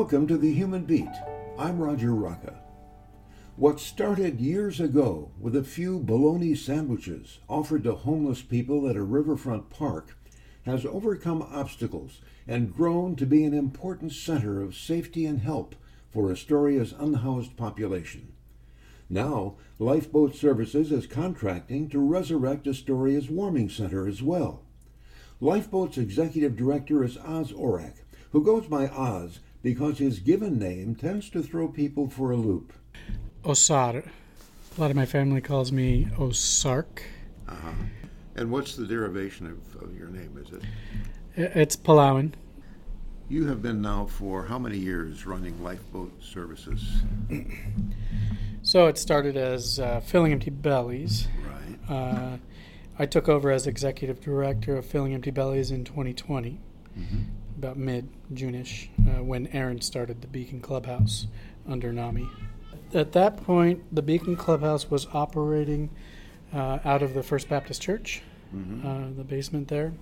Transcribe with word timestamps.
Welcome 0.00 0.28
to 0.28 0.38
the 0.38 0.54
Human 0.54 0.84
Beat. 0.84 1.12
I'm 1.58 1.78
Roger 1.78 2.12
Rocka. 2.12 2.54
What 3.56 3.78
started 3.78 4.40
years 4.40 4.80
ago 4.80 5.30
with 5.38 5.54
a 5.54 5.62
few 5.62 5.98
bologna 6.00 6.54
sandwiches 6.54 7.38
offered 7.50 7.84
to 7.84 7.92
homeless 7.92 8.40
people 8.40 8.88
at 8.88 8.96
a 8.96 9.02
riverfront 9.02 9.68
park 9.68 10.16
has 10.64 10.86
overcome 10.86 11.42
obstacles 11.42 12.22
and 12.48 12.74
grown 12.74 13.14
to 13.16 13.26
be 13.26 13.44
an 13.44 13.52
important 13.52 14.12
center 14.12 14.62
of 14.62 14.74
safety 14.74 15.26
and 15.26 15.40
help 15.40 15.74
for 16.10 16.30
Astoria's 16.30 16.94
unhoused 16.98 17.58
population. 17.58 18.32
Now, 19.10 19.56
Lifeboat 19.78 20.34
Services 20.34 20.90
is 20.90 21.06
contracting 21.06 21.90
to 21.90 21.98
resurrect 21.98 22.66
Astoria's 22.66 23.28
warming 23.28 23.68
center 23.68 24.08
as 24.08 24.22
well. 24.22 24.62
Lifeboat's 25.42 25.98
executive 25.98 26.56
director 26.56 27.04
is 27.04 27.18
Oz 27.18 27.52
Orak, 27.52 27.96
who 28.32 28.42
goes 28.42 28.66
by 28.66 28.88
Oz 28.88 29.40
because 29.62 29.98
his 29.98 30.18
given 30.18 30.58
name 30.58 30.94
tends 30.94 31.30
to 31.30 31.42
throw 31.42 31.68
people 31.68 32.08
for 32.08 32.30
a 32.30 32.36
loop. 32.36 32.72
Osar. 33.44 34.06
A 34.76 34.80
lot 34.80 34.90
of 34.90 34.96
my 34.96 35.06
family 35.06 35.40
calls 35.40 35.72
me 35.72 36.08
Osark. 36.16 37.02
Uh-huh. 37.48 37.72
And 38.36 38.50
what's 38.50 38.76
the 38.76 38.86
derivation 38.86 39.46
of, 39.46 39.82
of 39.82 39.96
your 39.96 40.08
name? 40.08 40.38
Is 40.42 40.52
it? 40.52 40.62
It's 41.36 41.76
Palawan. 41.76 42.32
You 43.28 43.46
have 43.46 43.62
been 43.62 43.80
now 43.82 44.06
for 44.06 44.44
how 44.44 44.58
many 44.58 44.78
years 44.78 45.26
running 45.26 45.62
lifeboat 45.62 46.12
services? 46.22 47.02
So 48.62 48.86
it 48.88 48.98
started 48.98 49.36
as 49.38 49.80
uh, 49.80 50.00
Filling 50.00 50.32
Empty 50.32 50.50
Bellies. 50.50 51.28
Right. 51.88 51.96
Uh, 51.96 52.36
I 52.98 53.06
took 53.06 53.26
over 53.28 53.50
as 53.50 53.66
executive 53.66 54.20
director 54.20 54.76
of 54.76 54.84
Filling 54.84 55.14
Empty 55.14 55.30
Bellies 55.30 55.70
in 55.70 55.84
2020, 55.84 56.60
Mm-hmm. 56.98 57.18
About 57.60 57.76
mid 57.76 58.08
June-ish, 58.32 58.88
uh, 59.06 59.22
when 59.22 59.46
Erin 59.48 59.82
started 59.82 60.22
the 60.22 60.26
Beacon 60.28 60.62
Clubhouse 60.62 61.26
under 61.68 61.92
NAMI. 61.92 62.26
At 62.94 63.12
that 63.12 63.36
point, 63.44 63.82
the 63.94 64.00
Beacon 64.00 64.34
Clubhouse 64.34 64.90
was 64.90 65.06
operating 65.12 65.90
uh, 66.54 66.78
out 66.86 67.02
of 67.02 67.12
the 67.12 67.22
First 67.22 67.50
Baptist 67.50 67.82
Church, 67.82 68.22
Mm-hmm. 68.56 68.86
uh, 68.86 69.14
the 69.14 69.24
basement 69.24 69.68
there. 69.68 69.92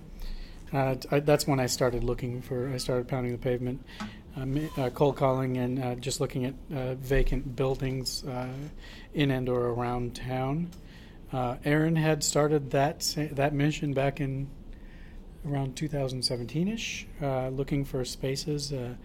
Uh, 0.71 0.95
I, 1.11 1.19
that's 1.19 1.45
when 1.45 1.59
I 1.59 1.65
started 1.65 2.01
looking 2.01 2.41
for. 2.41 2.69
I 2.69 2.77
started 2.77 3.09
pounding 3.09 3.33
the 3.33 3.37
pavement, 3.37 3.85
uh, 4.37 4.45
uh, 4.81 4.89
cold 4.91 5.17
calling, 5.17 5.57
and 5.57 5.83
uh, 5.83 5.95
just 5.95 6.21
looking 6.21 6.45
at 6.45 6.53
uh, 6.73 6.95
vacant 6.95 7.57
buildings 7.57 8.23
uh, 8.23 8.47
in 9.13 9.31
and 9.31 9.49
or 9.49 9.67
around 9.67 10.15
town. 10.15 10.69
Uh, 11.33 11.57
Erin 11.65 11.97
had 11.97 12.23
started 12.23 12.71
that 12.71 13.03
sa- 13.03 13.27
that 13.33 13.53
mission 13.53 13.93
back 13.93 14.21
in 14.21 14.47
around 15.47 15.75
2017ish, 15.75 17.05
uh, 17.21 17.49
looking 17.49 17.85
for 17.85 18.03
spaces. 18.05 18.71
Uh, 18.73 18.95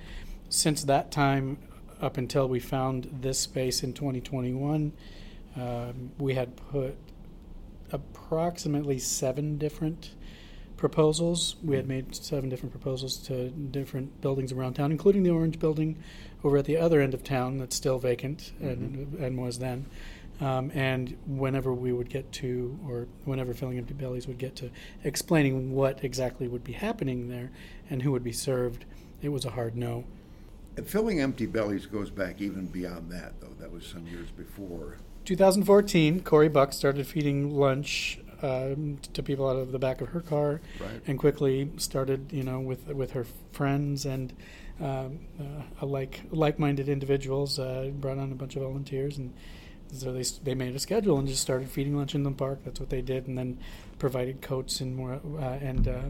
since 0.48 0.84
that 0.84 1.10
time, 1.10 1.58
up 2.00 2.16
until 2.16 2.48
we 2.48 2.60
found 2.60 3.08
this 3.20 3.38
space 3.38 3.82
in 3.82 3.92
2021, 3.92 4.92
um, 5.56 6.10
we 6.18 6.34
had 6.34 6.56
put 6.56 6.96
approximately 7.92 8.98
seven 8.98 9.56
different 9.58 10.10
proposals. 10.76 11.56
We 11.62 11.76
had 11.76 11.86
made 11.86 12.14
seven 12.14 12.48
different 12.48 12.72
proposals 12.72 13.16
to 13.28 13.50
different 13.50 14.20
buildings 14.20 14.52
around 14.52 14.74
town, 14.74 14.90
including 14.90 15.22
the 15.22 15.30
Orange 15.30 15.58
Building 15.58 16.02
over 16.42 16.58
at 16.58 16.64
the 16.64 16.76
other 16.76 17.00
end 17.00 17.14
of 17.14 17.22
town 17.22 17.58
that's 17.58 17.76
still 17.76 17.98
vacant 17.98 18.52
and, 18.60 19.14
and 19.18 19.38
was 19.38 19.58
then. 19.60 19.86
Um, 20.40 20.70
and 20.74 21.16
whenever 21.26 21.72
we 21.72 21.92
would 21.92 22.08
get 22.10 22.30
to, 22.32 22.78
or 22.88 23.06
whenever 23.24 23.54
Filling 23.54 23.78
Empty 23.78 23.94
Bellies 23.94 24.26
would 24.26 24.38
get 24.38 24.56
to 24.56 24.70
explaining 25.04 25.72
what 25.72 26.02
exactly 26.02 26.48
would 26.48 26.64
be 26.64 26.72
happening 26.72 27.28
there 27.28 27.50
and 27.88 28.02
who 28.02 28.10
would 28.12 28.24
be 28.24 28.32
served, 28.32 28.84
it 29.22 29.28
was 29.28 29.44
a 29.44 29.50
hard 29.50 29.76
no. 29.76 30.04
And 30.76 30.86
filling 30.88 31.20
empty 31.20 31.46
bellies 31.46 31.86
goes 31.86 32.10
back 32.10 32.40
even 32.40 32.66
beyond 32.66 33.10
that, 33.12 33.40
though. 33.40 33.54
That 33.60 33.70
was 33.70 33.86
some 33.86 34.08
years 34.08 34.28
before. 34.30 34.96
2014, 35.24 36.22
Corey 36.22 36.48
Buck 36.48 36.72
started 36.72 37.06
feeding 37.06 37.54
lunch 37.56 38.18
um, 38.42 38.98
to 39.12 39.22
people 39.22 39.48
out 39.48 39.54
of 39.56 39.70
the 39.70 39.78
back 39.78 40.00
of 40.00 40.08
her 40.08 40.20
car, 40.20 40.60
Right. 40.80 41.00
and 41.06 41.16
quickly 41.16 41.70
started, 41.76 42.32
you 42.32 42.42
know, 42.42 42.58
with 42.58 42.88
with 42.88 43.12
her 43.12 43.24
friends 43.52 44.04
and 44.04 44.32
um, 44.80 45.20
uh, 45.80 45.86
like 45.86 46.22
like-minded 46.32 46.88
individuals. 46.88 47.58
Uh, 47.60 47.90
brought 47.94 48.18
on 48.18 48.32
a 48.32 48.34
bunch 48.34 48.56
of 48.56 48.62
volunteers, 48.62 49.16
and 49.16 49.32
so 49.94 50.12
they 50.12 50.22
they 50.42 50.54
made 50.54 50.74
a 50.74 50.78
schedule 50.78 51.18
and 51.18 51.28
just 51.28 51.42
started 51.42 51.68
feeding 51.68 51.96
lunch 51.96 52.14
in 52.14 52.22
the 52.22 52.30
park. 52.30 52.60
That's 52.64 52.80
what 52.80 52.90
they 52.90 53.02
did, 53.02 53.26
and 53.26 53.36
then 53.36 53.58
provided 53.98 54.42
coats 54.42 54.80
and 54.80 54.96
more 54.96 55.20
uh, 55.38 55.58
and 55.60 55.88
uh, 55.88 56.02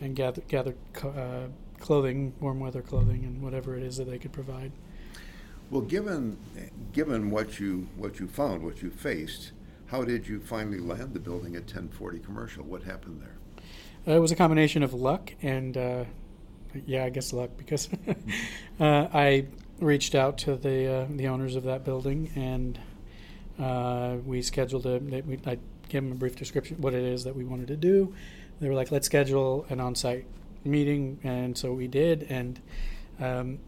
and 0.00 0.16
gathered 0.16 0.48
gathered 0.48 0.76
co- 0.92 1.10
uh, 1.10 1.80
clothing, 1.80 2.32
warm 2.40 2.60
weather 2.60 2.82
clothing, 2.82 3.24
and 3.24 3.42
whatever 3.42 3.76
it 3.76 3.82
is 3.82 3.96
that 3.98 4.08
they 4.08 4.18
could 4.18 4.32
provide. 4.32 4.72
Well, 5.70 5.82
given 5.82 6.38
given 6.92 7.30
what 7.30 7.58
you 7.58 7.88
what 7.96 8.20
you 8.20 8.28
found, 8.28 8.62
what 8.62 8.82
you 8.82 8.90
faced, 8.90 9.52
how 9.86 10.04
did 10.04 10.26
you 10.26 10.40
finally 10.40 10.78
land 10.78 11.14
the 11.14 11.20
building 11.20 11.56
at 11.56 11.62
1040 11.62 12.18
Commercial? 12.20 12.64
What 12.64 12.82
happened 12.82 13.22
there? 13.22 13.36
Uh, 14.06 14.16
it 14.16 14.20
was 14.20 14.32
a 14.32 14.36
combination 14.36 14.82
of 14.82 14.92
luck 14.92 15.32
and, 15.42 15.76
uh, 15.76 16.04
yeah, 16.86 17.04
I 17.04 17.10
guess 17.10 17.32
luck 17.32 17.50
because 17.56 17.88
uh, 18.80 19.08
I 19.12 19.46
reached 19.80 20.14
out 20.14 20.38
to 20.38 20.56
the 20.56 20.86
uh, 20.86 21.06
the 21.10 21.28
owners 21.28 21.56
of 21.56 21.62
that 21.64 21.84
building 21.84 22.30
and 22.34 22.78
uh, 23.58 24.16
we 24.24 24.42
scheduled 24.42 24.86
a. 24.86 24.98
We, 24.98 25.38
I 25.46 25.58
gave 25.88 26.02
them 26.02 26.12
a 26.12 26.16
brief 26.16 26.36
description 26.36 26.80
what 26.80 26.94
it 26.94 27.04
is 27.04 27.24
that 27.24 27.36
we 27.36 27.44
wanted 27.44 27.68
to 27.68 27.76
do. 27.76 28.14
They 28.60 28.68
were 28.68 28.74
like, 28.74 28.90
"Let's 28.90 29.06
schedule 29.06 29.66
an 29.68 29.80
on-site 29.80 30.26
meeting," 30.64 31.18
and 31.22 31.56
so 31.56 31.72
we 31.72 31.86
did. 31.86 32.26
And 32.28 32.60
um, 33.20 33.58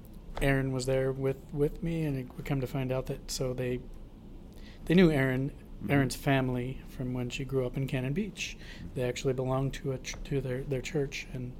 Erin 0.40 0.72
was 0.72 0.86
there 0.86 1.12
with 1.12 1.36
with 1.52 1.82
me, 1.82 2.04
and 2.04 2.18
it, 2.18 2.26
we 2.36 2.44
come 2.44 2.60
to 2.60 2.66
find 2.66 2.90
out 2.90 3.06
that 3.06 3.30
so 3.30 3.52
they 3.52 3.80
they 4.86 4.94
knew 4.94 5.10
Erin. 5.10 5.52
Erin's 5.90 6.16
family 6.16 6.80
from 6.88 7.12
when 7.12 7.28
she 7.28 7.44
grew 7.44 7.66
up 7.66 7.76
in 7.76 7.86
Cannon 7.86 8.14
Beach. 8.14 8.56
They 8.94 9.02
actually 9.02 9.34
belonged 9.34 9.74
to 9.74 9.92
a 9.92 9.98
ch- 9.98 10.16
to 10.24 10.40
their, 10.40 10.62
their 10.62 10.80
church, 10.80 11.28
and 11.34 11.52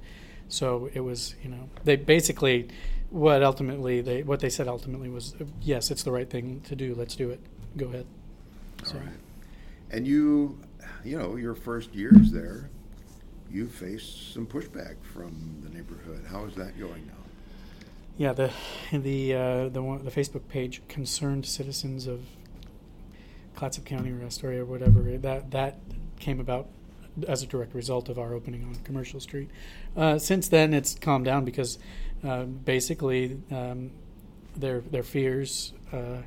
so 0.49 0.89
it 0.93 1.01
was 1.01 1.35
you 1.43 1.49
know 1.49 1.69
they 1.83 1.95
basically 1.95 2.67
what 3.09 3.43
ultimately 3.43 4.01
they 4.01 4.23
what 4.23 4.39
they 4.39 4.49
said 4.49 4.67
ultimately 4.67 5.09
was 5.09 5.35
yes 5.61 5.91
it's 5.91 6.03
the 6.03 6.11
right 6.11 6.29
thing 6.29 6.61
to 6.61 6.75
do 6.75 6.95
let's 6.95 7.15
do 7.15 7.29
it 7.29 7.39
go 7.75 7.87
ahead 7.87 8.05
All 8.95 9.01
right. 9.01 9.09
And 9.91 10.05
you, 10.05 10.59
you 11.03 11.17
know, 11.17 11.35
your 11.35 11.55
first 11.55 11.93
years 11.93 12.31
there, 12.31 12.69
you 13.49 13.67
faced 13.67 14.33
some 14.33 14.45
pushback 14.45 14.95
from 15.13 15.61
the 15.63 15.69
neighborhood. 15.69 16.25
How 16.29 16.45
is 16.45 16.55
that 16.55 16.77
going 16.77 17.05
now? 17.07 17.13
yeah 18.17 18.33
the 18.33 18.51
the 18.91 19.33
uh, 19.33 19.69
the 19.69 19.81
one, 19.81 20.03
the 20.03 20.11
Facebook 20.11 20.47
page 20.49 20.81
concerned 20.87 21.45
citizens 21.45 22.07
of 22.07 22.21
Clatsop 23.55 23.85
County 23.85 24.11
or 24.11 24.23
Astoria 24.23 24.63
or 24.63 24.65
whatever 24.65 25.17
that 25.17 25.51
that 25.51 25.79
came 26.19 26.39
about 26.39 26.67
as 27.27 27.41
a 27.41 27.47
direct 27.47 27.73
result 27.73 28.09
of 28.09 28.19
our 28.19 28.33
opening 28.33 28.63
on 28.63 28.75
Commercial 28.83 29.19
Street. 29.19 29.49
Uh, 29.95 30.19
since 30.19 30.49
then, 30.49 30.73
it's 30.73 30.93
calmed 30.95 31.25
down 31.25 31.45
because 31.45 31.79
uh, 32.23 32.43
basically 32.43 33.39
um, 33.51 33.91
their 34.55 34.81
their 34.81 35.03
fears 35.03 35.73
uh, 35.93 36.17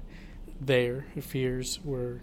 their 0.61 1.07
fears 1.21 1.81
were 1.85 2.21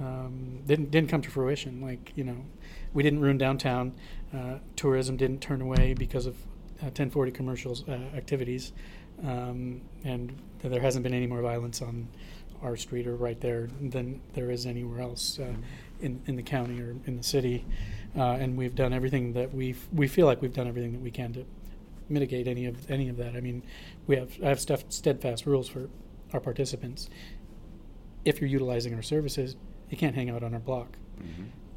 um, 0.00 0.60
didn't 0.66 0.90
didn't 0.90 1.08
come 1.08 1.22
to 1.22 1.30
fruition. 1.30 1.80
Like 1.80 2.12
you 2.16 2.24
know, 2.24 2.44
we 2.92 3.02
didn't 3.02 3.20
ruin 3.20 3.38
downtown. 3.38 3.94
Uh, 4.34 4.58
tourism 4.74 5.16
didn't 5.16 5.40
turn 5.40 5.60
away 5.60 5.94
because 5.94 6.26
of 6.26 6.34
uh, 6.82 6.92
1040 6.92 7.32
commercials 7.32 7.88
uh, 7.88 7.92
activities, 8.14 8.72
um, 9.24 9.80
and 10.04 10.36
there 10.62 10.80
hasn't 10.80 11.02
been 11.02 11.14
any 11.14 11.26
more 11.26 11.40
violence 11.40 11.80
on 11.80 12.08
our 12.62 12.76
street 12.76 13.06
or 13.06 13.16
right 13.16 13.40
there 13.40 13.68
than 13.80 14.20
there 14.34 14.50
is 14.50 14.66
anywhere 14.66 15.00
else 15.00 15.38
uh, 15.38 15.54
in 16.00 16.20
in 16.26 16.36
the 16.36 16.42
county 16.42 16.80
or 16.80 16.96
in 17.06 17.16
the 17.16 17.22
city. 17.22 17.64
Uh, 18.16 18.32
and 18.40 18.56
we've 18.56 18.74
done 18.74 18.92
everything 18.92 19.32
that 19.34 19.52
we 19.52 19.74
we 19.92 20.08
feel 20.08 20.26
like 20.26 20.40
we've 20.40 20.54
done 20.54 20.66
everything 20.66 20.92
that 20.92 21.02
we 21.02 21.10
can 21.10 21.32
to 21.32 21.44
mitigate 22.08 22.46
any 22.46 22.66
of 22.66 22.90
any 22.90 23.08
of 23.08 23.16
that. 23.16 23.34
I 23.36 23.40
mean, 23.40 23.62
we 24.06 24.16
have 24.16 24.36
I 24.42 24.48
have 24.48 24.60
stuff, 24.60 24.84
steadfast 24.88 25.46
rules 25.46 25.68
for 25.68 25.88
our 26.32 26.40
participants. 26.40 27.08
If 28.24 28.40
you're 28.40 28.50
utilizing 28.50 28.94
our 28.94 29.02
services, 29.02 29.56
you 29.90 29.96
can't 29.96 30.14
hang 30.14 30.30
out 30.30 30.42
on 30.42 30.52
our 30.54 30.60
block, 30.60 30.96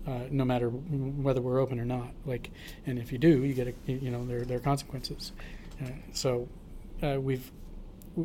uh, 0.08 0.24
no 0.32 0.46
matter 0.46 0.70
whether 0.70 1.42
we're 1.42 1.60
open 1.60 1.80
or 1.80 1.86
not. 1.86 2.10
Like, 2.26 2.52
and 2.86 2.98
if 3.00 3.12
you 3.12 3.18
do, 3.18 3.44
you 3.44 3.54
get 3.54 3.68
a, 3.68 3.92
you 3.92 4.12
know 4.12 4.26
there 4.26 4.46
there 4.46 4.58
are 4.58 4.62
consequences. 4.62 5.32
Uh, 5.84 5.90
so 6.14 6.48
uh, 7.02 7.20
we've 7.20 7.52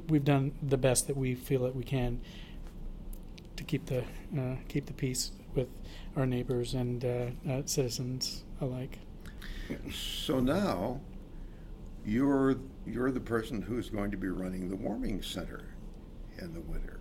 we've 0.09 0.25
done 0.25 0.53
the 0.63 0.79
best 0.79 1.07
that 1.07 1.17
we 1.17 1.35
feel 1.35 1.63
that 1.63 1.77
we 1.77 1.85
can 1.85 2.21
to 3.57 3.65
keep 3.65 3.87
the 3.87 4.03
uh, 4.39 4.57
keep 4.69 4.87
the 4.87 4.93
peace 4.93 5.33
with 5.55 5.69
our 6.17 6.27
neighbors 6.27 6.75
and 6.75 7.05
uh, 7.05 7.27
uh, 7.51 7.63
citizens 7.67 8.45
alike. 8.61 8.99
So 9.93 10.41
now, 10.41 11.01
you're 12.05 12.57
you're 12.87 13.11
the 13.11 13.21
person 13.21 13.63
who's 13.63 13.89
going 13.91 14.11
to 14.11 14.17
be 14.17 14.29
running 14.29 14.69
the 14.69 14.77
warming 14.77 15.23
center 15.23 15.75
in 16.39 16.53
the 16.53 16.61
winter. 16.61 16.94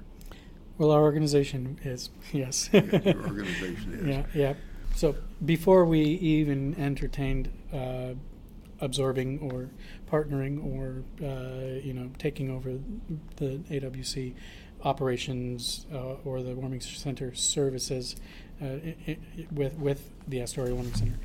Well, 0.78 0.92
our 0.92 1.02
organization 1.02 1.80
is 1.84 2.10
yes. 2.34 2.70
Your 2.74 2.84
organization 2.84 3.94
is. 4.00 4.06
Yeah, 4.08 4.24
yeah. 4.34 4.54
So 4.96 5.16
before 5.46 5.86
we 5.86 6.02
even 6.02 6.76
entertained 6.80 7.50
uh, 7.74 8.14
absorbing 8.80 9.40
or 9.40 9.70
partnering 10.12 10.64
or 10.64 11.04
uh, 11.24 11.80
you 11.84 11.94
know 11.94 12.10
taking 12.18 12.50
over 12.52 12.74
the 13.38 13.60
AWC 13.72 14.34
operations 14.84 15.86
uh, 15.94 16.16
or 16.26 16.42
the 16.44 16.54
warming 16.54 16.82
center 16.82 17.34
services 17.34 18.16
uh, 18.62 18.66
i- 18.66 18.96
i- 19.08 19.18
with 19.52 19.74
with 19.78 20.10
the 20.28 20.42
Astoria 20.42 20.74
Warming 20.76 20.94
Center. 20.94 21.20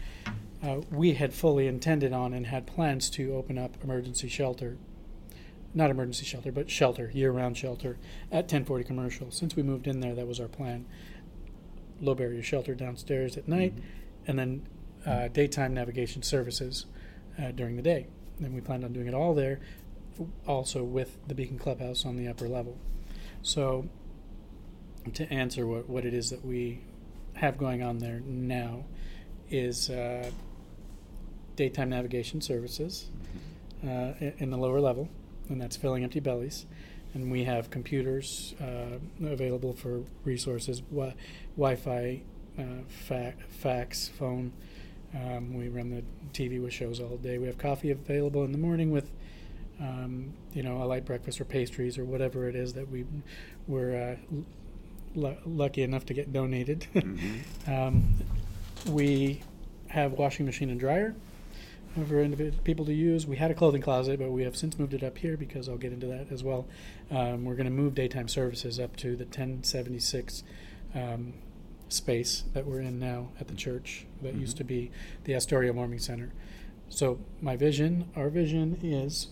Uh, 0.62 0.81
we 0.91 1.15
had 1.15 1.33
fully 1.33 1.67
intended 1.67 2.12
on 2.12 2.33
and 2.35 2.47
had 2.47 2.67
plans 2.67 3.09
to 3.11 3.35
open 3.35 3.56
up 3.59 3.77
emergency 3.85 4.29
shelter, 4.29 4.77
not 5.79 5.91
emergency 5.91 6.27
shelter, 6.27 6.51
but 6.51 6.69
shelter, 6.69 7.09
year-round 7.15 7.57
shelter 7.57 7.97
at 8.33 8.45
1040 8.45 8.85
Commercial. 8.85 9.31
Since 9.31 9.55
we 9.55 9.63
moved 9.63 9.87
in 9.87 10.01
there, 10.01 10.13
that 10.13 10.27
was 10.27 10.41
our 10.41 10.49
plan. 10.49 10.85
Low 12.01 12.17
barrier 12.17 12.43
shelter 12.43 12.75
downstairs 12.75 13.37
at 13.37 13.47
night, 13.47 13.75
and 14.27 14.37
then 14.37 14.67
uh, 15.07 15.29
daytime 15.29 15.75
navigation 15.75 16.23
services 16.25 16.87
uh, 17.41 17.53
during 17.53 17.77
the 17.77 17.83
day. 17.83 18.09
And 18.41 18.53
we 18.55 18.61
planned 18.61 18.85
on 18.85 18.93
doing 18.93 19.07
it 19.07 19.15
all 19.15 19.35
there, 19.35 19.61
also 20.49 20.83
with 20.83 21.17
the 21.29 21.35
Beacon 21.35 21.61
Clubhouse 21.61 22.05
on 22.05 22.17
the 22.17 22.27
upper 22.27 22.49
level. 22.49 22.77
So, 23.43 23.89
to 25.15 25.33
answer 25.33 25.65
what, 25.65 25.89
what 25.89 26.05
it 26.05 26.13
is 26.13 26.31
that 26.31 26.45
we 26.45 26.81
have 27.35 27.57
going 27.57 27.85
on 27.85 27.99
there 27.99 28.21
now 28.27 28.85
is 29.49 29.91
uh, 29.91 30.29
daytime 31.55 31.91
navigation 31.91 32.41
services 32.41 33.11
uh, 33.85 34.13
in 34.39 34.51
the 34.51 34.57
lower 34.57 34.81
level, 34.81 35.09
and 35.49 35.61
that's 35.61 35.77
filling 35.77 36.05
empty 36.05 36.21
bellies. 36.21 36.67
And 37.15 37.31
we 37.31 37.45
have 37.45 37.71
computers 37.71 38.55
uh, 38.61 38.99
available 39.27 39.73
for 39.73 40.03
resources, 40.25 40.81
wi- 40.91 41.15
Wi-Fi, 41.56 42.23
uh, 42.59 42.62
fa- 42.87 43.35
fax, 43.49 44.09
phone. 44.09 44.53
Um, 45.15 45.55
we 45.55 45.69
run 45.69 45.89
the 45.91 46.03
TV 46.35 46.61
with 46.62 46.73
shows 46.75 47.00
all 47.00 47.17
day. 47.17 47.39
We 47.39 47.47
have 47.47 47.56
coffee 47.56 47.91
available 47.91 48.45
in 48.45 48.53
the 48.53 48.59
morning 48.59 48.91
with, 48.91 49.11
um, 49.81 50.35
you 50.53 50.62
know, 50.62 50.83
a 50.83 50.85
light 50.85 51.06
breakfast 51.06 51.41
or 51.41 51.45
pastries 51.47 51.97
or 51.97 52.05
whatever 52.05 52.47
it 52.47 52.55
is 52.55 52.75
that 52.75 52.91
we 52.91 53.06
were 53.67 54.17
uh, 54.19 54.37
l- 55.21 55.39
lucky 55.47 55.83
enough 55.83 56.05
to 56.06 56.15
get 56.15 56.33
donated. 56.33 56.87
Mhm. 56.94 57.39
Um, 57.67 58.15
we 58.91 59.41
have 59.89 60.12
washing 60.12 60.44
machine 60.47 60.69
and 60.71 60.79
dryer 60.79 61.15
for 61.94 62.50
people 62.64 62.85
to 62.87 62.93
use. 62.94 63.26
We 63.26 63.37
had 63.37 63.50
a 63.50 63.55
clothing 63.55 63.82
closet, 63.82 64.19
but 64.19 64.31
we 64.31 64.43
have 64.44 64.56
since 64.56 64.79
moved 64.79 64.94
it 64.94 65.02
up 65.02 65.19
here 65.19 65.37
because 65.37 65.69
I'll 65.69 65.76
get 65.79 65.93
into 65.93 66.06
that 66.06 66.31
as 66.31 66.44
well. 66.44 66.67
Um, 67.11 67.44
we're 67.44 67.55
going 67.55 67.67
to 67.67 67.73
move 67.73 67.94
daytime 67.94 68.29
services 68.29 68.79
up 68.79 68.96
to 68.96 69.17
the 69.17 69.25
1076 69.25 70.43
um, 70.94 71.35
space 71.88 72.44
that 72.52 72.67
we're 72.67 72.81
in 72.81 72.99
now 72.99 73.31
at 73.40 73.49
the 73.49 73.55
church 73.55 74.06
that 74.23 74.35
used 74.35 74.56
Mhm. 74.56 74.58
to 74.58 74.64
be 74.64 74.90
the 75.25 75.35
Astoria 75.35 75.73
Warming 75.73 75.99
Center. 75.99 76.32
So 76.88 77.19
my 77.40 77.56
vision, 77.56 78.08
our 78.14 78.29
vision 78.31 78.79
is 78.82 79.29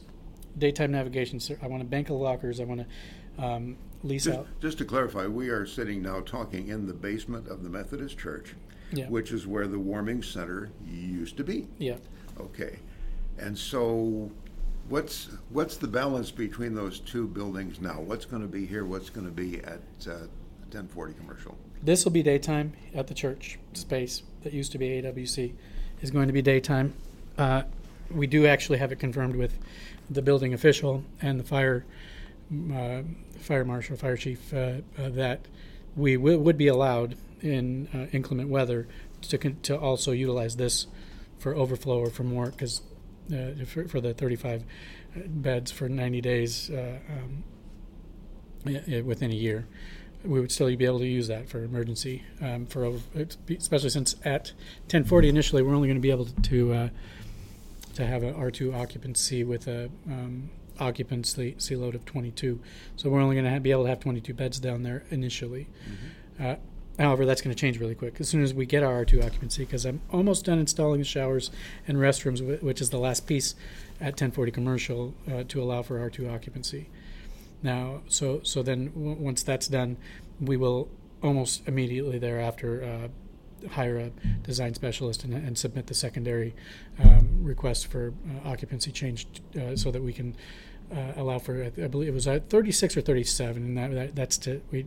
daytime 0.58 0.92
navigation. 0.92 1.38
I 1.62 1.66
want 1.66 1.82
a 1.82 1.86
bank 1.86 2.08
of 2.10 2.16
lockers. 2.16 2.60
I 2.60 2.64
want 2.64 2.80
to 2.80 3.42
um, 3.44 3.76
lease 4.02 4.24
Just, 4.24 4.38
out. 4.38 4.46
just 4.60 4.78
to 4.78 4.84
clarify, 4.86 5.26
we 5.26 5.50
are 5.50 5.66
sitting 5.66 6.00
now 6.02 6.20
talking 6.20 6.68
in 6.68 6.86
the 6.86 6.94
basement 6.94 7.48
of 7.48 7.62
the 7.62 7.68
Methodist 7.68 8.16
Church, 8.18 8.54
Yeah. 8.92 9.08
which 9.10 9.30
is 9.30 9.46
where 9.46 9.66
the 9.66 9.78
warming 9.78 10.22
center 10.22 10.70
used 10.90 11.36
to 11.36 11.44
be. 11.44 11.66
yeah. 11.78 11.96
Okay, 12.38 12.78
and 13.38 13.56
so 13.56 14.30
what's 14.88 15.30
what's 15.50 15.76
the 15.76 15.88
balance 15.88 16.30
between 16.30 16.74
those 16.74 17.00
two 17.00 17.26
buildings 17.28 17.80
now? 17.80 18.00
What's 18.00 18.24
going 18.24 18.42
to 18.42 18.48
be 18.48 18.66
here? 18.66 18.84
What's 18.84 19.10
going 19.10 19.26
to 19.26 19.32
be 19.32 19.58
at 19.58 19.80
uh, 20.06 20.28
1040 20.70 21.14
Commercial? 21.14 21.56
This 21.82 22.04
will 22.04 22.12
be 22.12 22.22
daytime 22.22 22.72
at 22.94 23.06
the 23.06 23.14
church 23.14 23.58
space 23.74 24.22
that 24.42 24.52
used 24.52 24.72
to 24.72 24.78
be 24.78 25.02
AWC 25.02 25.52
is 26.00 26.10
going 26.10 26.26
to 26.26 26.32
be 26.32 26.42
daytime. 26.42 26.94
Uh, 27.38 27.62
we 28.10 28.26
do 28.26 28.46
actually 28.46 28.78
have 28.78 28.92
it 28.92 28.98
confirmed 28.98 29.36
with 29.36 29.58
the 30.08 30.22
building 30.22 30.54
official 30.54 31.04
and 31.20 31.40
the 31.40 31.44
fire 31.44 31.84
uh, 32.72 33.02
fire 33.40 33.64
marshal, 33.64 33.96
fire 33.96 34.16
chief, 34.16 34.52
uh, 34.54 34.56
uh, 34.98 35.08
that 35.10 35.40
we 35.96 36.16
w- 36.16 36.38
would 36.38 36.56
be 36.56 36.68
allowed 36.68 37.16
in 37.42 37.88
uh, 37.92 38.06
inclement 38.12 38.48
weather 38.48 38.86
to 39.22 39.38
con- 39.38 39.56
to 39.62 39.76
also 39.76 40.12
utilize 40.12 40.56
this 40.56 40.86
for 41.38 41.54
overflow 41.54 41.98
or 41.98 42.10
for 42.10 42.22
more 42.24 42.46
because 42.50 42.82
uh, 43.32 43.64
for, 43.66 43.86
for 43.88 44.00
the 44.00 44.14
35 44.14 44.64
beds 45.26 45.70
for 45.70 45.88
90 45.88 46.20
days 46.20 46.70
uh, 46.70 46.98
um, 47.10 47.44
i- 48.66 48.96
i- 48.96 49.00
within 49.00 49.30
a 49.30 49.34
year 49.34 49.66
we 50.24 50.40
would 50.40 50.50
still 50.50 50.74
be 50.76 50.84
able 50.84 50.98
to 50.98 51.06
use 51.06 51.28
that 51.28 51.48
for 51.48 51.62
emergency 51.62 52.22
um, 52.40 52.66
for 52.66 52.84
over, 52.84 52.98
especially 53.56 53.90
since 53.90 54.14
at 54.24 54.52
1040 54.90 55.28
initially 55.28 55.62
we're 55.62 55.74
only 55.74 55.86
going 55.88 55.96
to 55.96 56.00
be 56.00 56.10
able 56.10 56.24
to 56.24 56.40
to, 56.42 56.72
uh, 56.72 56.88
to 57.94 58.04
have 58.06 58.22
a 58.24 58.32
R2 58.32 58.74
occupancy 58.74 59.44
with 59.44 59.68
a 59.68 59.88
um, 60.08 60.50
occupancy 60.80 61.54
load 61.76 61.94
of 61.94 62.04
22. 62.04 62.60
So 62.96 63.08
we're 63.08 63.20
only 63.20 63.36
going 63.40 63.50
to 63.54 63.60
be 63.60 63.70
able 63.70 63.84
to 63.84 63.88
have 63.88 64.00
22 64.00 64.34
beds 64.34 64.58
down 64.58 64.82
there 64.82 65.04
initially. 65.10 65.68
Uh, 66.38 66.56
however, 66.98 67.26
that's 67.26 67.40
going 67.42 67.54
to 67.54 67.60
change 67.60 67.78
really 67.78 67.94
quick 67.94 68.20
as 68.20 68.28
soon 68.28 68.42
as 68.42 68.54
we 68.54 68.66
get 68.66 68.82
our 68.82 69.04
R2 69.04 69.24
occupancy 69.24 69.64
because 69.64 69.84
I'm 69.84 70.00
almost 70.10 70.44
done 70.44 70.58
installing 70.58 71.00
the 71.00 71.04
showers 71.04 71.50
and 71.86 71.98
restrooms, 71.98 72.62
which 72.62 72.80
is 72.80 72.90
the 72.90 72.98
last 72.98 73.26
piece 73.26 73.54
at 74.00 74.12
1040 74.12 74.52
commercial 74.52 75.14
uh, 75.30 75.44
to 75.48 75.62
allow 75.62 75.82
for 75.82 75.98
R2 75.98 76.32
occupancy. 76.32 76.88
Now, 77.62 78.02
so 78.08 78.40
so 78.42 78.62
then 78.62 78.92
w- 78.92 79.16
once 79.16 79.42
that's 79.42 79.68
done, 79.68 79.96
we 80.40 80.56
will 80.56 80.88
almost 81.22 81.66
immediately 81.66 82.18
thereafter 82.18 82.84
uh, 82.84 83.68
hire 83.68 83.98
a 83.98 84.10
design 84.42 84.74
specialist 84.74 85.24
and, 85.24 85.34
and 85.34 85.56
submit 85.56 85.86
the 85.86 85.94
secondary 85.94 86.54
um, 87.02 87.42
request 87.42 87.86
for 87.86 88.12
uh, 88.28 88.48
occupancy 88.48 88.92
change 88.92 89.26
uh, 89.60 89.74
so 89.74 89.90
that 89.90 90.02
we 90.02 90.12
can 90.12 90.36
uh, 90.94 91.12
allow 91.16 91.38
for 91.38 91.64
I 91.64 91.88
believe 91.88 92.08
it 92.08 92.14
was 92.14 92.28
uh, 92.28 92.40
36 92.48 92.96
or 92.96 93.00
37, 93.00 93.62
and 93.62 93.78
that, 93.78 93.92
that 93.92 94.14
that's 94.14 94.38
to 94.38 94.60
we 94.70 94.86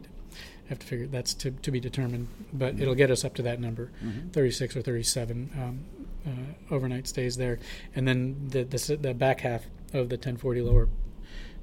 have 0.69 0.79
to 0.79 0.85
figure 0.87 1.07
that's 1.07 1.33
to, 1.35 1.51
to 1.51 1.71
be 1.71 1.79
determined, 1.79 2.27
but 2.53 2.79
it'll 2.79 2.95
get 2.95 3.11
us 3.11 3.25
up 3.25 3.33
to 3.35 3.41
that 3.43 3.59
number, 3.59 3.91
Mhm. 4.03 4.31
36 4.31 4.75
or 4.77 4.81
37 4.81 5.49
um, 5.57 5.79
uh, 6.27 6.73
overnight 6.73 7.07
stays 7.07 7.35
there, 7.37 7.59
and 7.95 8.07
then 8.07 8.47
the, 8.49 8.63
the 8.63 8.97
the 9.01 9.13
back 9.13 9.41
half 9.41 9.65
of 9.93 10.09
the 10.09 10.15
1040 10.15 10.61
lower 10.61 10.87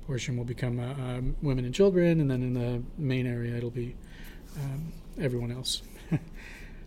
portion 0.06 0.36
will 0.36 0.44
become 0.44 0.78
uh, 0.80 0.92
um, 0.92 1.36
women 1.42 1.64
and 1.64 1.74
children, 1.74 2.20
and 2.20 2.30
then 2.30 2.42
in 2.42 2.54
the 2.54 2.82
main 2.98 3.26
area 3.26 3.56
it'll 3.56 3.70
be 3.70 3.94
um, 4.60 4.92
everyone 5.20 5.50
else. 5.52 5.82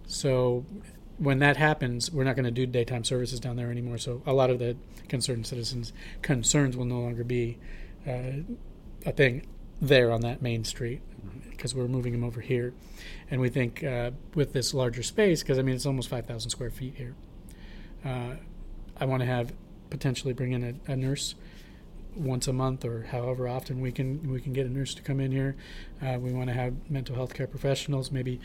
so 0.07 0.65
when 1.17 1.39
that 1.39 1.57
happens, 1.57 2.11
we're 2.11 2.23
not 2.23 2.35
going 2.35 2.45
to 2.45 2.51
do 2.51 2.65
daytime 2.65 3.03
services 3.03 3.39
down 3.39 3.55
there 3.57 3.69
anymore. 3.71 3.97
So 3.97 4.21
a 4.25 4.33
lot 4.33 4.49
of 4.49 4.59
the 4.59 4.77
concerned 5.09 5.45
citizens' 5.47 5.91
concerns 6.21 6.77
will 6.77 6.85
no 6.85 6.99
longer 6.99 7.23
be 7.23 7.57
uh, 8.07 8.43
a 9.05 9.11
thing 9.11 9.45
there 9.81 10.11
on 10.11 10.21
that 10.21 10.41
main 10.41 10.63
street 10.63 11.01
because 11.59 11.75
we're 11.75 11.89
moving 11.89 12.13
them 12.13 12.23
over 12.23 12.39
here, 12.39 12.73
and 13.29 13.41
we 13.41 13.49
think 13.49 13.83
uh, 13.83 14.11
with 14.33 14.53
this 14.53 14.73
larger 14.73 15.03
space, 15.03 15.43
because 15.43 15.59
I 15.59 15.61
mean 15.61 15.75
it's 15.75 15.85
almost 15.85 16.07
five 16.07 16.25
thousand 16.25 16.51
square 16.51 16.71
feet 16.71 16.95
here. 16.95 17.15
Uh, 18.05 18.35
I 18.97 19.05
want 19.05 19.19
to 19.21 19.25
have 19.25 19.51
potentially 19.89 20.33
bring 20.33 20.53
in 20.53 20.81
a, 20.87 20.91
a 20.91 20.95
nurse 20.95 21.35
once 22.15 22.47
a 22.47 22.53
month 22.53 22.85
or 22.85 23.03
however 23.03 23.47
often 23.47 23.81
we 23.81 23.91
can 23.91 24.31
we 24.31 24.41
can 24.41 24.53
get 24.53 24.65
a 24.65 24.69
nurse 24.69 24.93
to 24.93 25.01
come 25.01 25.19
in 25.19 25.31
here. 25.33 25.57
Uh, 26.01 26.17
we 26.17 26.31
want 26.31 26.47
to 26.47 26.53
have 26.53 26.73
mental 26.89 27.15
health 27.15 27.33
care 27.33 27.47
professionals, 27.47 28.09
maybe 28.09 28.39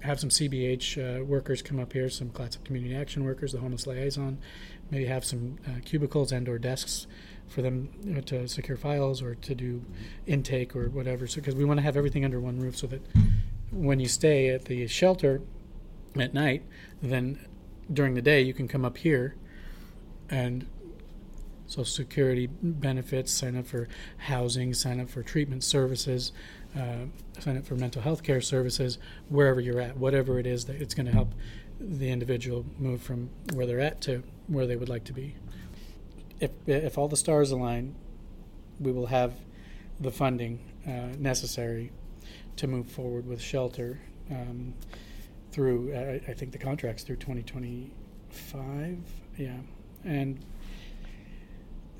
have 0.00 0.20
some 0.20 0.30
CBH 0.30 1.20
uh, 1.20 1.24
workers 1.24 1.62
come 1.62 1.80
up 1.80 1.92
here, 1.92 2.08
some 2.08 2.30
Clatsop 2.30 2.64
community 2.64 2.94
action 2.94 3.24
workers, 3.24 3.52
the 3.52 3.58
homeless 3.58 3.86
liaison, 3.88 4.38
maybe 4.90 5.06
have 5.06 5.24
some 5.24 5.58
uh, 5.66 5.80
cubicles 5.84 6.30
and 6.30 6.48
or 6.48 6.58
desks 6.58 7.08
for 7.50 7.62
them 7.62 7.90
know, 8.04 8.20
to 8.20 8.48
secure 8.48 8.76
files 8.76 9.20
or 9.20 9.34
to 9.34 9.54
do 9.54 9.84
intake 10.26 10.74
or 10.74 10.88
whatever. 10.88 11.26
So 11.26 11.36
because 11.36 11.54
we 11.54 11.64
want 11.64 11.78
to 11.78 11.82
have 11.82 11.96
everything 11.96 12.24
under 12.24 12.40
one 12.40 12.58
roof, 12.58 12.76
so 12.76 12.86
that 12.86 13.02
when 13.70 14.00
you 14.00 14.08
stay 14.08 14.48
at 14.48 14.64
the 14.64 14.86
shelter 14.86 15.42
at 16.18 16.32
night, 16.32 16.62
then 17.02 17.46
during 17.92 18.14
the 18.14 18.22
day 18.22 18.40
you 18.40 18.54
can 18.54 18.68
come 18.68 18.84
up 18.84 18.98
here 18.98 19.34
and 20.28 20.66
Social 21.66 21.84
Security 21.84 22.48
benefits, 22.48 23.32
sign 23.32 23.56
up 23.56 23.66
for 23.66 23.88
housing, 24.18 24.74
sign 24.74 25.00
up 25.00 25.08
for 25.08 25.22
treatment 25.22 25.62
services, 25.62 26.32
uh, 26.76 27.06
sign 27.38 27.56
up 27.56 27.64
for 27.64 27.76
mental 27.76 28.02
health 28.02 28.24
care 28.24 28.40
services, 28.40 28.98
wherever 29.28 29.60
you're 29.60 29.80
at, 29.80 29.96
whatever 29.96 30.40
it 30.40 30.46
is 30.46 30.64
that 30.64 30.80
it's 30.80 30.94
going 30.94 31.06
to 31.06 31.12
help 31.12 31.32
the 31.78 32.10
individual 32.10 32.66
move 32.78 33.00
from 33.00 33.30
where 33.54 33.66
they're 33.66 33.80
at 33.80 34.00
to 34.02 34.22
where 34.48 34.66
they 34.66 34.76
would 34.76 34.88
like 34.88 35.04
to 35.04 35.12
be. 35.12 35.36
If, 36.40 36.50
if 36.66 36.98
all 36.98 37.08
the 37.08 37.16
stars 37.16 37.50
align, 37.50 37.94
we 38.78 38.92
will 38.92 39.06
have 39.06 39.34
the 40.00 40.10
funding 40.10 40.58
uh, 40.86 41.14
necessary 41.18 41.92
to 42.56 42.66
move 42.66 42.88
forward 42.88 43.26
with 43.26 43.40
shelter 43.40 44.00
um, 44.30 44.74
through, 45.52 45.94
I, 45.94 46.20
I 46.30 46.34
think 46.34 46.52
the 46.52 46.58
contract's 46.58 47.02
through 47.02 47.16
2025. 47.16 48.98
Yeah. 49.36 49.56
And 50.04 50.44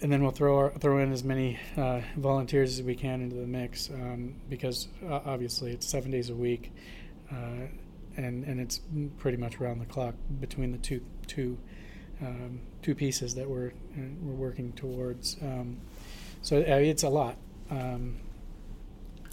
and 0.03 0.11
then 0.11 0.23
we'll 0.23 0.33
throw 0.33 0.57
our, 0.57 0.71
throw 0.71 0.99
in 0.99 1.13
as 1.13 1.23
many 1.23 1.59
uh, 1.77 2.01
volunteers 2.17 2.79
as 2.79 2.85
we 2.85 2.95
can 2.95 3.21
into 3.21 3.37
the 3.37 3.47
mix 3.47 3.91
um, 3.91 4.35
because 4.49 4.89
uh, 5.07 5.21
obviously 5.27 5.73
it's 5.73 5.87
seven 5.87 6.11
days 6.11 6.31
a 6.31 6.35
week, 6.35 6.73
uh, 7.31 7.67
and 8.17 8.45
and 8.45 8.61
it's 8.61 8.81
pretty 9.19 9.37
much 9.37 9.61
around 9.61 9.79
the 9.79 9.87
clock 9.87 10.15
between 10.41 10.73
the 10.73 10.79
two 10.79 11.03
two 11.27 11.59
um, 12.23 12.61
two 12.83 12.95
pieces 12.95 13.35
that 13.35 13.49
we're 13.49 13.69
uh, 13.69 14.01
we're 14.23 14.35
working 14.35 14.73
towards. 14.73 15.37
Um, 15.43 15.79
so 16.43 16.59
uh, 16.59 16.77
it's 16.77 17.03
a 17.03 17.09
lot, 17.09 17.37
um, 17.71 18.17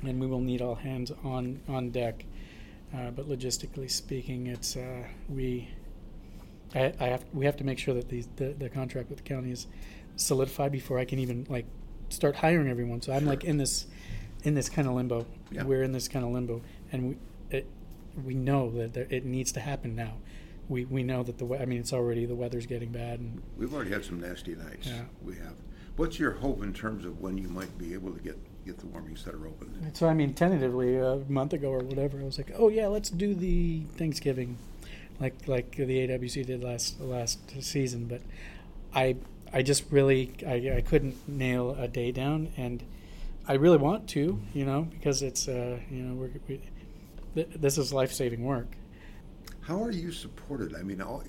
and 0.04 0.20
we 0.20 0.28
will 0.28 0.42
need 0.42 0.62
all 0.62 0.76
hands 0.76 1.12
on 1.24 1.62
on 1.68 1.90
deck. 1.92 2.26
Uh, 2.96 3.12
but 3.12 3.28
logistically 3.28 3.90
speaking, 3.90 4.48
it's 4.48 4.76
uh, 4.76 5.04
we. 5.30 5.70
I, 6.76 6.94
I, 7.00 7.06
have 7.08 7.24
we 7.34 7.46
have 7.46 7.56
to 7.58 7.64
make 7.64 7.80
sure 7.80 7.94
that 7.94 8.10
the, 8.10 8.26
the, 8.36 8.50
the 8.50 8.70
contract 8.70 9.10
with 9.10 9.20
the 9.20 9.24
county 9.24 9.52
is 9.52 9.68
solidified 10.18 10.72
before 10.72 11.00
I 11.00 11.06
can 11.06 11.18
even 11.18 11.48
like 11.50 11.66
start 12.10 12.36
hiring 12.36 12.70
everyone. 12.70 13.02
So 13.02 13.14
I'm 13.14 13.22
Sure. 13.22 13.30
like 13.30 13.44
in 13.46 13.58
this 13.58 13.88
in 14.44 14.54
this 14.54 14.70
kind 14.70 14.88
of 14.88 14.94
limbo. 14.94 15.26
Yeah. 15.52 15.64
We're 15.64 15.84
in 15.84 15.94
this 15.94 16.08
kind 16.08 16.26
of 16.26 16.32
limbo, 16.32 16.62
and 16.92 17.10
we 17.10 17.18
it, 17.58 17.68
we 18.24 18.34
know 18.34 18.70
that 18.72 18.94
there, 18.94 19.08
it 19.10 19.26
needs 19.26 19.52
to 19.54 19.60
happen 19.60 19.96
now. 19.96 20.16
We 20.70 20.86
we 20.86 21.04
know 21.04 21.24
that 21.24 21.38
the 21.38 21.46
I 21.60 21.66
mean 21.66 21.80
it's 21.80 21.94
already 21.94 22.26
the 22.26 22.36
weather's 22.36 22.66
getting 22.66 22.92
bad, 22.92 23.20
and 23.20 23.42
We've 23.58 23.74
already 23.74 23.92
had 23.92 24.04
some 24.06 24.20
nasty 24.20 24.56
nights. 24.56 24.88
Yeah. 24.88 25.04
We 25.24 25.36
have. 25.36 25.54
What's 25.96 26.20
your 26.20 26.32
hope 26.32 26.62
in 26.62 26.74
terms 26.74 27.06
of 27.06 27.22
when 27.22 27.38
you 27.38 27.48
might 27.48 27.76
be 27.78 27.96
able 27.96 28.12
to 28.12 28.20
get, 28.20 28.38
get 28.68 28.78
the 28.78 28.86
warming 28.86 29.16
center 29.16 29.48
open? 29.48 29.92
so 29.96 30.08
I 30.08 30.14
mean 30.14 30.34
tentatively 30.34 30.96
a 30.98 31.16
month 31.28 31.54
ago 31.54 31.70
or 31.70 31.80
whatever, 31.80 32.20
I 32.20 32.24
was 32.24 32.38
like, 32.38 32.52
oh 32.56 32.70
yeah, 32.70 32.88
let's 32.88 33.10
do 33.10 33.34
the 33.34 33.82
Thanksgiving, 33.98 34.58
like 35.20 35.48
like 35.48 35.72
the 35.76 36.08
AWC 36.08 36.46
did 36.46 36.64
last 36.64 37.00
last 37.02 37.40
season. 37.64 38.06
But 38.06 38.22
I 38.94 39.16
I 39.54 39.62
just 39.64 39.86
really 39.90 40.34
I, 40.46 40.78
I 40.78 40.82
couldn't 40.82 41.28
nail 41.28 41.76
a 41.80 41.88
day 41.88 42.12
down, 42.12 42.52
and 42.58 42.84
I 43.48 43.54
really 43.54 43.78
want 43.78 44.08
to, 44.10 44.40
you 44.54 44.66
know, 44.66 44.82
because 44.84 45.22
it's 45.22 45.48
uh, 45.48 45.80
you 45.90 46.04
know 46.04 46.16
we're, 46.16 46.30
we 46.48 46.62
th- 47.34 47.48
this 47.56 47.78
is 47.78 47.94
life 47.94 48.12
saving 48.12 48.44
work. 48.44 48.68
How 49.68 49.84
are 49.84 49.92
you 49.92 50.14
supported? 50.14 50.74
I 50.76 50.82
mean, 50.82 51.02
all, 51.02 51.22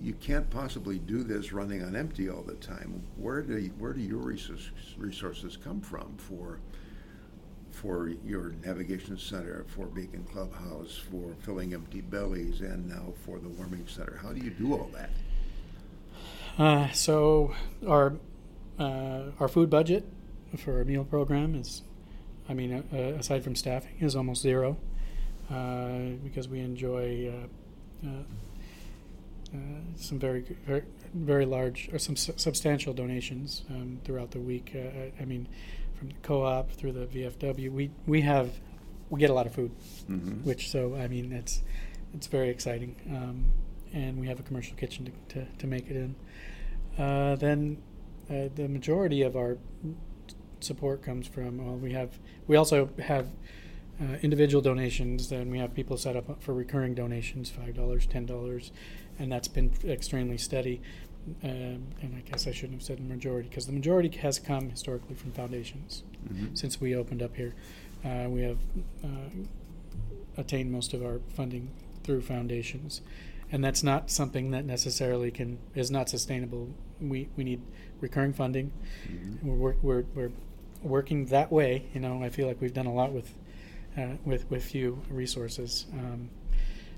you 0.00 0.12
can't 0.14 0.48
possibly 0.48 1.00
do 1.00 1.24
this 1.24 1.52
running 1.52 1.82
on 1.82 1.96
empty 1.96 2.30
all 2.30 2.42
the 2.42 2.54
time. 2.54 3.02
Where 3.16 3.42
do 3.42 3.58
you, 3.58 3.70
where 3.80 3.92
do 3.92 4.00
your 4.00 4.20
resources 4.20 5.56
come 5.56 5.80
from 5.80 6.14
for 6.16 6.60
for 7.72 8.10
your 8.24 8.54
navigation 8.64 9.18
center, 9.18 9.64
for 9.66 9.86
Beacon 9.86 10.24
Clubhouse, 10.32 11.00
for 11.10 11.34
filling 11.40 11.74
empty 11.74 12.00
bellies, 12.00 12.60
and 12.60 12.88
now 12.88 13.12
for 13.24 13.40
the 13.40 13.48
warming 13.48 13.88
center? 13.88 14.20
How 14.22 14.32
do 14.32 14.40
you 14.40 14.50
do 14.50 14.74
all 14.74 14.88
that? 14.94 15.10
Uh, 16.56 16.92
so 16.92 17.54
our 17.88 18.14
uh, 18.78 19.32
our 19.40 19.48
food 19.48 19.68
budget 19.68 20.04
for 20.58 20.78
our 20.78 20.84
meal 20.84 21.02
program 21.02 21.56
is, 21.56 21.82
I 22.48 22.54
mean, 22.54 22.84
uh, 22.92 22.96
aside 23.18 23.42
from 23.42 23.56
staffing, 23.56 23.96
is 23.98 24.14
almost 24.14 24.42
zero 24.42 24.76
uh, 25.50 25.98
because 26.24 26.48
we 26.48 26.60
enjoy 26.60 27.32
uh, 27.32 28.06
uh, 28.08 28.10
uh, 29.54 29.58
some 29.96 30.18
very 30.18 30.44
very 30.66 30.82
very 31.14 31.46
large 31.46 31.88
or 31.92 31.98
some 31.98 32.16
su- 32.16 32.34
substantial 32.36 32.92
donations 32.92 33.64
um, 33.70 33.98
throughout 34.04 34.30
the 34.30 34.40
week. 34.40 34.72
Uh, 34.74 34.78
I- 34.78 35.12
I 35.22 35.24
mean, 35.24 35.48
from 35.98 36.08
the 36.08 36.14
co-op 36.22 36.70
through 36.72 36.92
the 36.92 37.06
VFW, 37.06 37.70
we 37.72 37.90
we 38.06 38.20
have 38.22 38.50
we 39.10 39.20
get 39.20 39.30
a 39.30 39.34
lot 39.34 39.46
of 39.46 39.54
food 39.54 39.70
Mm-hmm. 40.10 40.42
which 40.48 40.70
so 40.70 40.94
I 40.96 41.08
mean 41.08 41.32
it's 41.32 41.62
it's 42.14 42.26
very 42.26 42.48
exciting, 42.50 42.94
um, 43.10 43.44
and 43.92 44.18
we 44.18 44.26
have 44.28 44.40
a 44.40 44.42
commercial 44.42 44.76
kitchen 44.76 45.06
to, 45.28 45.34
to, 45.34 45.46
to 45.58 45.66
make 45.66 45.90
it 45.90 45.96
in. 45.96 46.14
Uh, 47.02 47.36
then 47.36 47.78
uh, 48.30 48.48
the 48.54 48.66
majority 48.68 49.22
of 49.22 49.36
our 49.36 49.56
support 50.60 51.02
comes 51.02 51.26
from 51.26 51.58
well, 51.64 51.76
we 51.76 51.92
have 51.92 52.18
we 52.46 52.56
also 52.56 52.90
have 52.98 53.28
uh, 54.00 54.16
individual 54.22 54.62
donations. 54.62 55.28
Then 55.28 55.50
we 55.50 55.58
have 55.58 55.74
people 55.74 55.96
set 55.96 56.16
up 56.16 56.42
for 56.42 56.54
recurring 56.54 56.94
donations, 56.94 57.50
five 57.50 57.74
dollars, 57.74 58.06
ten 58.06 58.26
dollars, 58.26 58.72
and 59.18 59.30
that's 59.30 59.48
been 59.48 59.72
extremely 59.84 60.38
steady. 60.38 60.80
Um, 61.44 61.88
and 62.00 62.14
I 62.16 62.20
guess 62.30 62.46
I 62.46 62.52
shouldn't 62.52 62.78
have 62.80 62.82
said 62.82 63.00
majority 63.00 63.48
because 63.50 63.66
the 63.66 63.72
majority 63.72 64.08
has 64.18 64.38
come 64.38 64.70
historically 64.70 65.14
from 65.14 65.32
foundations 65.32 66.02
Mm-hmm. 66.32 66.54
since 66.54 66.80
we 66.80 66.96
opened 66.96 67.22
up 67.22 67.36
here. 67.36 67.54
Uh, 68.04 68.26
we 68.28 68.42
have 68.42 68.58
uh, 69.04 69.08
attained 70.36 70.70
most 70.72 70.92
of 70.92 71.02
our 71.04 71.20
funding 71.34 71.70
through 72.04 72.22
foundations, 72.22 73.02
and 73.52 73.62
that's 73.64 73.82
not 73.82 74.10
something 74.10 74.50
that 74.50 74.64
necessarily 74.64 75.30
can 75.30 75.58
is 75.74 75.90
not 75.90 76.08
sustainable. 76.08 76.70
We 77.00 77.28
we 77.36 77.44
need 77.44 77.62
recurring 78.00 78.32
funding. 78.32 78.72
Mm-hmm. 79.08 79.48
We're 79.48 79.74
we're 79.80 80.04
we're 80.14 80.32
working 80.82 81.26
that 81.26 81.52
way. 81.52 81.86
You 81.94 82.00
know, 82.00 82.22
I 82.22 82.30
feel 82.30 82.46
like 82.48 82.60
we've 82.60 82.74
done 82.74 82.86
a 82.86 82.94
lot 82.94 83.12
with 83.12 83.32
uh, 83.98 84.16
with 84.24 84.48
with 84.50 84.64
few 84.64 85.02
resources. 85.10 85.86
Um, 85.92 86.30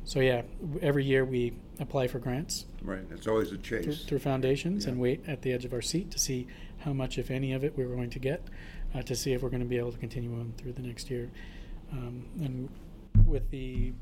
so 0.05 0.21
yeah, 0.21 0.43
every 0.83 1.05
year 1.05 1.25
we 1.25 1.53
apply 1.79 2.09
for 2.09 2.19
grants 2.19 2.65
Right. 2.83 3.05
It's 3.11 3.27
always 3.27 3.53
a 3.53 3.59
through, 3.59 3.83
chase. 3.83 4.05
through 4.05 4.21
foundations 4.21 4.87
and 4.87 4.99
wait 4.99 5.23
at 5.27 5.43
the 5.43 5.53
edge 5.53 5.65
of 5.65 5.73
our 5.73 5.83
seat 5.83 6.11
to 6.13 6.19
see 6.19 6.47
how 6.79 6.93
much, 6.93 7.19
if 7.19 7.31
any, 7.31 7.53
of 7.53 7.63
it 7.63 7.77
we're 7.77 7.95
going 7.95 8.11
to 8.11 8.19
get, 8.19 8.43
uh, 8.95 9.03
to 9.03 9.15
see 9.15 9.33
if 9.33 9.43
we're 9.43 9.51
going 9.51 9.63
to 9.63 9.69
be 9.69 9.77
able 9.77 9.93
to 9.93 9.99
continue 9.99 10.33
on 10.33 10.55
through 10.57 10.73
the 10.73 10.83
next 10.83 11.11
year. 11.11 11.31
Um, 11.93 12.25
and 12.41 12.69
with 13.27 13.51
the 13.51 13.93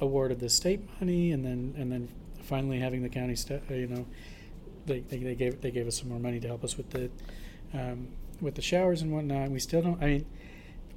award 0.00 0.30
of 0.30 0.38
the 0.38 0.48
state 0.48 0.80
money, 1.00 1.32
and 1.32 1.44
then 1.44 1.74
and 1.76 1.90
then 1.90 2.08
finally 2.42 2.78
having 2.78 3.02
the 3.02 3.08
county, 3.08 3.36
uh, 3.50 3.74
you 3.74 3.88
know, 3.88 4.06
they, 4.86 5.00
they, 5.00 5.18
they 5.18 5.34
gave 5.34 5.60
they 5.60 5.70
gave 5.70 5.88
us 5.88 5.98
some 5.98 6.08
more 6.08 6.20
money 6.20 6.38
to 6.38 6.46
help 6.46 6.62
us 6.62 6.76
with 6.76 6.90
the 6.90 7.10
um, 7.74 8.08
with 8.40 8.54
the 8.54 8.62
showers 8.62 9.02
and 9.02 9.12
whatnot. 9.12 9.50
We 9.50 9.58
still 9.58 9.82
don't. 9.82 10.00
I 10.02 10.06
mean, 10.06 10.26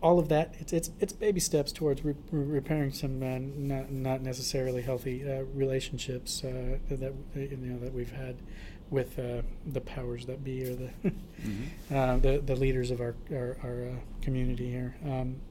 all 0.03 0.19
of 0.19 0.27
that 0.27 0.53
it's 0.59 0.73
it's 0.73 0.91
it's 0.99 1.13
baby 1.13 1.39
steps 1.39 1.71
towards 1.71 2.03
re- 2.03 2.13
re- 2.29 2.43
repairing 2.43 2.91
some 2.91 3.23
uh, 3.23 3.39
not 3.39 3.89
not 3.91 4.21
necessarily 4.21 4.81
healthy 4.81 5.23
uh, 5.23 5.43
relationships 5.53 6.43
uh, 6.43 6.77
that 6.89 7.13
you 7.35 7.57
know 7.57 7.79
that 7.79 7.93
we've 7.93 8.11
had 8.11 8.35
with 8.89 9.17
uh, 9.17 9.41
the 9.65 9.81
powers 9.81 10.25
that 10.25 10.43
be 10.43 10.63
or 10.65 10.75
the 10.75 10.89
Mm-hmm. 11.43 11.93
uh, 11.93 12.17
the 12.17 12.39
the 12.39 12.55
leaders 12.55 12.89
of 12.91 13.01
our 13.01 13.15
our, 13.31 13.57
our 13.63 13.87
uh, 13.89 13.95
community 14.21 14.69
here. 14.69 14.95
Um, 15.03 15.41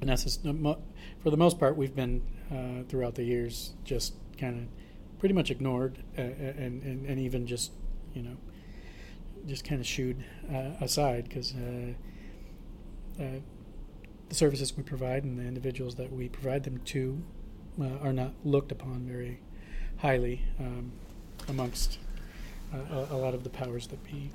and 0.00 0.08
that's 0.10 0.24
just, 0.24 0.42
for 0.42 1.30
the 1.30 1.36
most 1.36 1.58
part 1.58 1.76
we've 1.76 1.94
been 1.94 2.22
uh, 2.52 2.82
throughout 2.88 3.14
the 3.16 3.24
years 3.24 3.72
just 3.84 4.14
kind 4.38 4.56
of 4.58 5.18
pretty 5.18 5.34
much 5.34 5.50
ignored 5.50 5.98
uh, 6.16 6.22
and, 6.22 6.82
and 6.82 7.06
and 7.06 7.20
even 7.20 7.46
just 7.46 7.72
you 8.14 8.22
know 8.22 8.36
just 9.46 9.64
kind 9.64 9.80
of 9.80 9.86
shooed 9.86 10.24
uh, 10.52 10.72
aside 10.80 11.28
because 11.28 11.54
uh, 13.18 13.40
the 14.28 14.34
services 14.34 14.76
we 14.76 14.82
provide 14.82 15.24
and 15.24 15.38
the 15.38 15.42
individuals 15.44 15.94
that 15.96 16.12
we 16.12 16.28
provide 16.28 16.64
them 16.64 16.78
to 16.84 17.22
uh, 17.80 17.98
are 18.02 18.12
not 18.12 18.32
looked 18.44 18.72
upon 18.72 19.06
very 19.06 19.40
highly 19.98 20.44
um, 20.58 20.92
amongst 21.48 21.98
uh, 22.74 23.06
a, 23.10 23.14
a 23.14 23.16
lot 23.16 23.34
of 23.34 23.44
the 23.44 23.50
powers 23.50 23.86
that 23.88 24.02
be. 24.04 24.30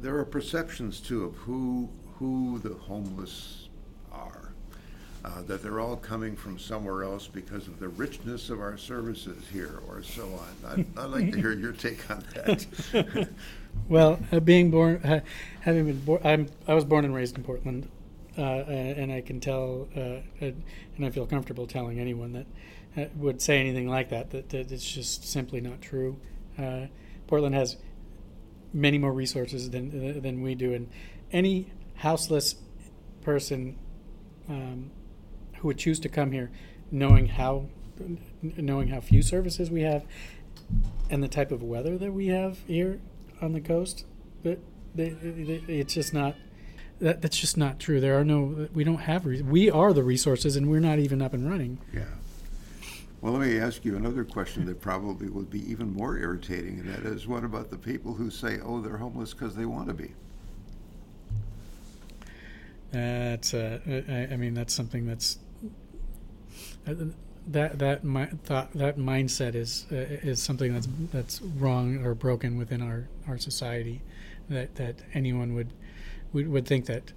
There 0.00 0.16
are 0.18 0.24
perceptions 0.24 1.00
too 1.00 1.24
of 1.24 1.36
who 1.36 1.88
who 2.18 2.58
the 2.58 2.74
homeless 2.74 3.68
are. 4.12 4.52
Uh, 5.22 5.42
that 5.42 5.62
they're 5.62 5.80
all 5.80 5.96
coming 5.96 6.34
from 6.34 6.58
somewhere 6.58 7.02
else 7.02 7.26
because 7.26 7.66
of 7.66 7.78
the 7.78 7.88
richness 7.88 8.48
of 8.48 8.58
our 8.58 8.78
services 8.78 9.44
here, 9.52 9.80
or 9.86 10.02
so 10.02 10.24
on. 10.24 10.70
I'd, 10.70 10.98
I'd 10.98 11.10
like 11.10 11.32
to 11.32 11.38
hear 11.38 11.52
your 11.52 11.72
take 11.72 12.10
on 12.10 12.24
that. 12.34 13.28
Well, 13.88 14.18
uh, 14.32 14.40
being 14.40 14.70
born, 14.70 14.96
uh, 15.04 15.20
having 15.60 15.86
been 15.86 16.00
born, 16.00 16.20
I'm 16.24 16.48
I 16.66 16.74
was 16.74 16.84
born 16.84 17.04
and 17.04 17.14
raised 17.14 17.36
in 17.36 17.44
Portland, 17.44 17.88
uh, 18.40 18.64
and 18.68 18.98
and 18.98 19.12
I 19.12 19.20
can 19.20 19.38
tell, 19.38 19.88
uh, 19.94 20.20
and 20.40 20.62
and 20.96 21.04
I 21.04 21.10
feel 21.10 21.26
comfortable 21.26 21.66
telling 21.66 22.00
anyone 22.00 22.32
that 22.32 22.46
uh, 22.96 23.08
would 23.16 23.42
say 23.42 23.58
anything 23.58 23.88
like 23.88 24.08
that 24.08 24.30
that, 24.30 24.48
that 24.48 24.72
it's 24.72 24.90
just 24.90 25.30
simply 25.30 25.60
not 25.60 25.82
true. 25.82 26.18
Uh, 26.58 26.86
Portland 27.26 27.54
has 27.54 27.76
many 28.72 28.98
more 28.98 29.12
resources 29.12 29.70
than 29.70 30.22
than 30.22 30.40
we 30.40 30.54
do, 30.54 30.72
and 30.72 30.88
any 31.32 31.70
houseless 31.96 32.56
person 33.22 33.76
um, 34.48 34.90
who 35.58 35.68
would 35.68 35.78
choose 35.78 36.00
to 36.00 36.08
come 36.08 36.32
here, 36.32 36.50
knowing 36.90 37.26
how 37.26 37.66
knowing 38.42 38.88
how 38.88 39.00
few 39.00 39.20
services 39.20 39.70
we 39.70 39.82
have, 39.82 40.04
and 41.10 41.22
the 41.22 41.28
type 41.28 41.52
of 41.52 41.62
weather 41.62 41.98
that 41.98 42.12
we 42.12 42.28
have 42.28 42.58
here 42.66 43.00
on 43.42 43.52
the 43.52 43.60
coast, 43.60 44.06
it's 44.96 45.94
just 45.94 46.14
not. 46.14 46.36
That, 47.00 47.22
that's 47.22 47.38
just 47.38 47.56
not 47.56 47.78
true. 47.80 48.00
There 48.00 48.18
are 48.18 48.24
no. 48.24 48.68
We 48.74 48.84
don't 48.84 48.98
have. 48.98 49.24
Re- 49.26 49.42
we 49.42 49.70
are 49.70 49.92
the 49.92 50.02
resources, 50.02 50.56
and 50.56 50.68
we're 50.70 50.80
not 50.80 50.98
even 50.98 51.22
up 51.22 51.32
and 51.32 51.48
running. 51.48 51.78
yeah. 51.92 52.04
Well, 53.22 53.34
let 53.34 53.46
me 53.46 53.58
ask 53.58 53.84
you 53.84 53.96
another 53.96 54.24
question 54.24 54.64
that 54.64 54.80
probably 54.80 55.28
would 55.28 55.50
be 55.50 55.70
even 55.70 55.92
more 55.92 56.16
irritating, 56.16 56.78
and 56.78 56.88
that 56.88 57.04
is, 57.04 57.26
what 57.26 57.44
about 57.44 57.70
the 57.70 57.76
people 57.76 58.14
who 58.14 58.30
say, 58.30 58.58
"Oh, 58.64 58.80
they're 58.80 58.96
homeless 58.96 59.34
because 59.34 59.54
they 59.54 59.66
want 59.66 59.88
to 59.88 59.94
be"? 59.94 60.12
That's. 62.92 63.54
Uh, 63.54 63.78
I, 63.86 64.34
I 64.34 64.36
mean, 64.36 64.54
that's 64.54 64.74
something 64.74 65.06
that's. 65.06 65.38
Uh, 66.86 66.94
that 67.46 67.78
that 67.78 68.04
mi- 68.04 68.28
thought 68.44 68.72
that 68.74 68.98
mindset 68.98 69.54
is 69.54 69.86
uh, 69.90 69.96
is 69.96 70.42
something 70.42 70.72
that's 70.72 70.88
that's 71.12 71.40
wrong 71.42 72.04
or 72.04 72.14
broken 72.14 72.56
within 72.58 72.82
our, 72.82 73.08
our 73.28 73.38
society. 73.38 74.02
That 74.48 74.74
that 74.76 74.96
anyone 75.14 75.54
would 75.54 75.72
would, 76.32 76.48
would 76.48 76.66
think 76.66 76.86
that 76.86 77.12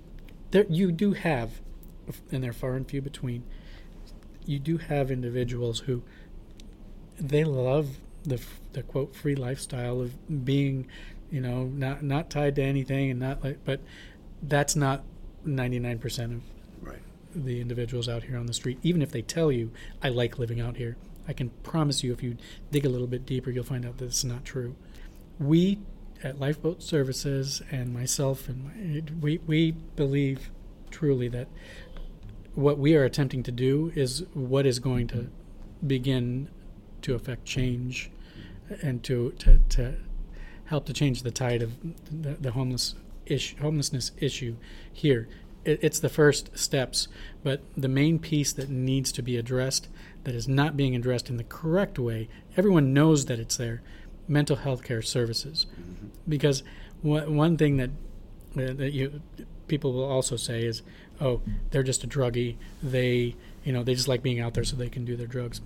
there 0.51 0.65
you 0.69 0.91
do 0.91 1.13
have, 1.13 1.61
and 2.31 2.43
they're 2.43 2.53
far 2.53 2.75
and 2.75 2.87
few 2.87 3.01
between. 3.01 3.43
You 4.45 4.59
do 4.59 4.77
have 4.77 5.09
individuals 5.09 5.79
who 5.81 6.03
they 7.19 7.43
love 7.43 7.97
the 8.23 8.41
the 8.73 8.83
quote 8.83 9.15
free 9.15 9.35
lifestyle 9.35 10.01
of 10.01 10.45
being, 10.45 10.87
you 11.31 11.41
know, 11.41 11.65
not 11.65 12.03
not 12.03 12.29
tied 12.29 12.55
to 12.55 12.63
anything 12.63 13.11
and 13.11 13.19
not 13.19 13.43
like, 13.43 13.59
but 13.65 13.81
that's 14.41 14.75
not 14.75 15.03
ninety 15.45 15.79
nine 15.79 15.99
percent 15.99 16.33
of 16.33 16.41
Right. 16.81 16.99
the 17.33 17.61
individuals 17.61 18.09
out 18.09 18.23
here 18.23 18.37
on 18.37 18.45
the 18.45 18.53
street. 18.53 18.79
Even 18.83 19.01
if 19.01 19.11
they 19.11 19.21
tell 19.21 19.51
you, 19.51 19.71
"I 20.01 20.09
like 20.09 20.37
living 20.39 20.59
out 20.59 20.77
here," 20.77 20.97
I 21.27 21.33
can 21.33 21.49
promise 21.63 22.03
you, 22.03 22.11
if 22.11 22.21
you 22.21 22.37
dig 22.71 22.85
a 22.85 22.89
little 22.89 23.07
bit 23.07 23.25
deeper, 23.25 23.49
you'll 23.49 23.63
find 23.63 23.85
out 23.85 23.97
that 23.97 24.05
it's 24.05 24.23
not 24.23 24.43
true. 24.43 24.75
We 25.39 25.79
at 26.23 26.39
Lifeboat 26.39 26.81
Services 26.81 27.61
and 27.69 27.93
myself 27.93 28.47
and 28.47 29.21
we 29.21 29.39
we 29.45 29.71
believe 29.71 30.49
truly 30.89 31.27
that 31.27 31.47
what 32.55 32.77
we 32.77 32.95
are 32.95 33.03
attempting 33.03 33.43
to 33.43 33.51
do 33.51 33.91
is 33.95 34.23
what 34.33 34.65
is 34.65 34.79
going 34.79 35.07
to 35.07 35.29
begin 35.85 36.49
to 37.01 37.13
affect 37.13 37.45
change 37.45 38.09
and 38.81 39.03
to 39.03 39.31
to, 39.31 39.59
to 39.69 39.95
help 40.65 40.85
to 40.85 40.93
change 40.93 41.23
the 41.23 41.31
tide 41.31 41.61
of 41.61 41.73
the, 42.09 42.35
the 42.39 42.51
homeless 42.51 42.95
issue, 43.25 43.57
homelessness 43.57 44.11
issue 44.17 44.55
here. 44.91 45.27
It, 45.65 45.79
it's 45.81 45.99
the 45.99 46.09
first 46.09 46.57
steps, 46.57 47.07
but 47.43 47.61
the 47.75 47.87
main 47.87 48.19
piece 48.19 48.53
that 48.53 48.69
needs 48.69 49.11
to 49.13 49.21
be 49.21 49.37
addressed 49.37 49.89
that 50.23 50.35
is 50.35 50.47
not 50.47 50.77
being 50.77 50.95
addressed 50.95 51.29
in 51.29 51.37
the 51.37 51.43
correct 51.43 51.99
way. 51.99 52.29
Everyone 52.57 52.93
knows 52.93 53.25
that 53.25 53.39
it's 53.39 53.57
there. 53.57 53.81
Mental 54.27 54.55
health 54.55 54.83
care 54.83 55.01
services, 55.01 55.65
because 56.27 56.63
one, 57.01 57.35
one 57.35 57.57
thing 57.57 57.77
that 57.77 57.89
uh, 58.55 58.73
that 58.73 58.91
you 58.93 59.21
people 59.67 59.93
will 59.93 60.09
also 60.09 60.35
say 60.35 60.63
is, 60.63 60.81
oh, 61.19 61.41
they're 61.71 61.83
just 61.83 62.03
a 62.03 62.07
druggie. 62.07 62.57
They 62.81 63.35
you 63.63 63.73
know 63.73 63.83
they 63.83 63.95
just 63.95 64.07
like 64.07 64.21
being 64.21 64.39
out 64.39 64.53
there 64.53 64.63
so 64.63 64.75
they 64.75 64.89
can 64.89 65.05
do 65.05 65.15
their 65.15 65.27
drugs. 65.27 65.61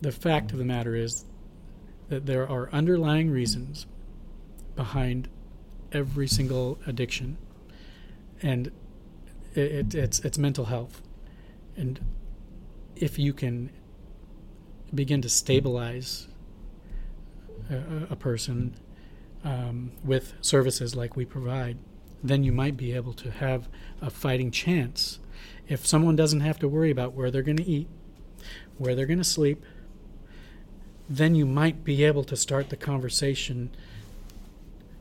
The 0.00 0.12
fact 0.12 0.52
of 0.52 0.58
the 0.58 0.64
matter 0.64 0.96
is 0.96 1.24
that 2.08 2.26
there 2.26 2.48
are 2.48 2.68
underlying 2.72 3.30
reasons 3.30 3.86
behind 4.74 5.28
every 5.92 6.26
single 6.26 6.78
addiction, 6.86 7.36
and 8.42 8.68
it, 9.54 9.72
it, 9.72 9.94
it's 9.94 10.20
it's 10.20 10.38
mental 10.38 10.66
health, 10.66 11.02
and 11.76 12.00
if 12.96 13.18
you 13.18 13.32
can 13.32 13.70
begin 14.94 15.22
to 15.22 15.28
stabilize 15.28 16.28
a, 17.70 18.06
a 18.10 18.16
person 18.16 18.74
um, 19.44 19.92
with 20.04 20.34
services 20.40 20.94
like 20.94 21.16
we 21.16 21.24
provide, 21.24 21.78
then 22.22 22.44
you 22.44 22.52
might 22.52 22.76
be 22.76 22.92
able 22.92 23.12
to 23.14 23.30
have 23.30 23.68
a 24.00 24.10
fighting 24.10 24.50
chance. 24.50 25.18
If 25.68 25.86
someone 25.86 26.16
doesn't 26.16 26.40
have 26.40 26.58
to 26.60 26.68
worry 26.68 26.90
about 26.90 27.14
where 27.14 27.30
they're 27.30 27.42
going 27.42 27.56
to 27.56 27.68
eat, 27.68 27.88
where 28.78 28.94
they're 28.94 29.06
going 29.06 29.18
to 29.18 29.24
sleep, 29.24 29.62
then 31.08 31.34
you 31.34 31.44
might 31.46 31.84
be 31.84 32.04
able 32.04 32.24
to 32.24 32.36
start 32.36 32.70
the 32.70 32.76
conversation 32.76 33.70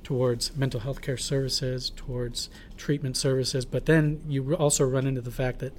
towards 0.04 0.56
mental 0.58 0.80
health 0.80 1.02
care 1.02 1.18
services, 1.18 1.92
towards 1.96 2.50
treatment 2.76 3.16
services. 3.16 3.66
But 3.66 3.86
then 3.86 4.22
you 4.28 4.56
also 4.56 4.84
run 4.86 5.06
into 5.08 5.22
the 5.22 5.32
fact 5.32 5.60
that 5.60 5.74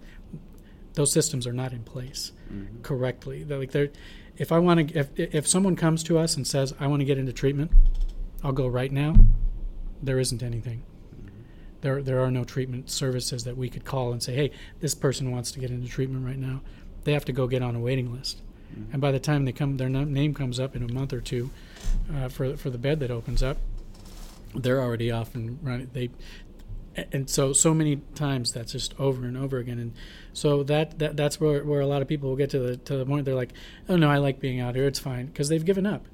those 0.94 1.10
systems 1.12 1.46
are 1.46 1.52
not 1.52 1.72
in 1.72 1.82
place 1.82 2.32
Mhm. 2.52 2.82
correctly. 2.82 3.42
They're 3.42 3.58
like 3.58 3.72
they're, 3.72 3.90
if 4.38 4.52
I 4.52 4.58
want 4.58 4.88
to, 4.90 4.98
if 4.98 5.08
if 5.18 5.48
someone 5.48 5.74
comes 5.76 6.02
to 6.04 6.18
us 6.18 6.36
and 6.36 6.46
says 6.46 6.72
I 6.78 6.86
want 6.86 7.00
to 7.00 7.04
get 7.04 7.18
into 7.18 7.32
treatment, 7.32 7.72
I'll 8.42 8.52
go 8.52 8.66
right 8.66 8.90
now. 8.90 9.14
There 10.02 10.18
isn't 10.18 10.42
anything. 10.42 10.82
There 11.80 12.02
there 12.02 12.20
are 12.20 12.30
no 12.30 12.44
treatment 12.44 12.90
services 12.90 13.44
that 13.44 13.56
we 13.56 13.68
could 13.68 13.84
call 13.84 14.12
and 14.12 14.22
say, 14.22 14.34
hey, 14.34 14.50
this 14.80 14.94
person 14.94 15.30
wants 15.30 15.50
to 15.52 15.60
get 15.60 15.70
into 15.70 15.88
treatment 15.88 16.24
right 16.24 16.38
now. 16.38 16.60
They 17.04 17.12
have 17.12 17.24
to 17.26 17.32
go 17.32 17.46
get 17.46 17.62
on 17.62 17.74
a 17.74 17.80
waiting 17.80 18.12
list, 18.12 18.40
and 18.92 19.00
by 19.00 19.10
the 19.10 19.18
time 19.18 19.44
they 19.44 19.52
come, 19.52 19.76
their 19.76 19.88
name 19.88 20.34
comes 20.34 20.60
up 20.60 20.76
in 20.76 20.82
a 20.82 20.92
month 20.92 21.12
or 21.12 21.20
two 21.20 21.50
uh, 22.14 22.28
for 22.28 22.56
for 22.56 22.70
the 22.70 22.78
bed 22.78 23.00
that 23.00 23.10
opens 23.10 23.42
up. 23.42 23.58
They're 24.54 24.80
already 24.80 25.10
off 25.10 25.34
and 25.34 25.58
running. 25.62 25.90
They 25.92 26.10
and 27.12 27.28
so 27.28 27.52
so 27.52 27.72
many 27.72 27.96
times 28.14 28.52
that's 28.52 28.72
just 28.72 28.98
over 29.00 29.24
and 29.24 29.36
over 29.36 29.58
again 29.58 29.78
and 29.78 29.94
so 30.32 30.62
that, 30.62 30.98
that 30.98 31.16
that's 31.16 31.40
where, 31.40 31.64
where 31.64 31.80
a 31.80 31.86
lot 31.86 32.02
of 32.02 32.08
people 32.08 32.28
will 32.28 32.36
get 32.36 32.50
to 32.50 32.58
the 32.58 32.76
to 32.76 32.96
the 32.96 33.06
point 33.06 33.24
they're 33.24 33.34
like 33.34 33.52
oh 33.88 33.96
no 33.96 34.10
i 34.10 34.18
like 34.18 34.40
being 34.40 34.60
out 34.60 34.74
here 34.74 34.86
it's 34.86 34.98
fine 34.98 35.26
because 35.26 35.48
they've 35.48 35.64
given 35.64 35.86
up 35.86 36.04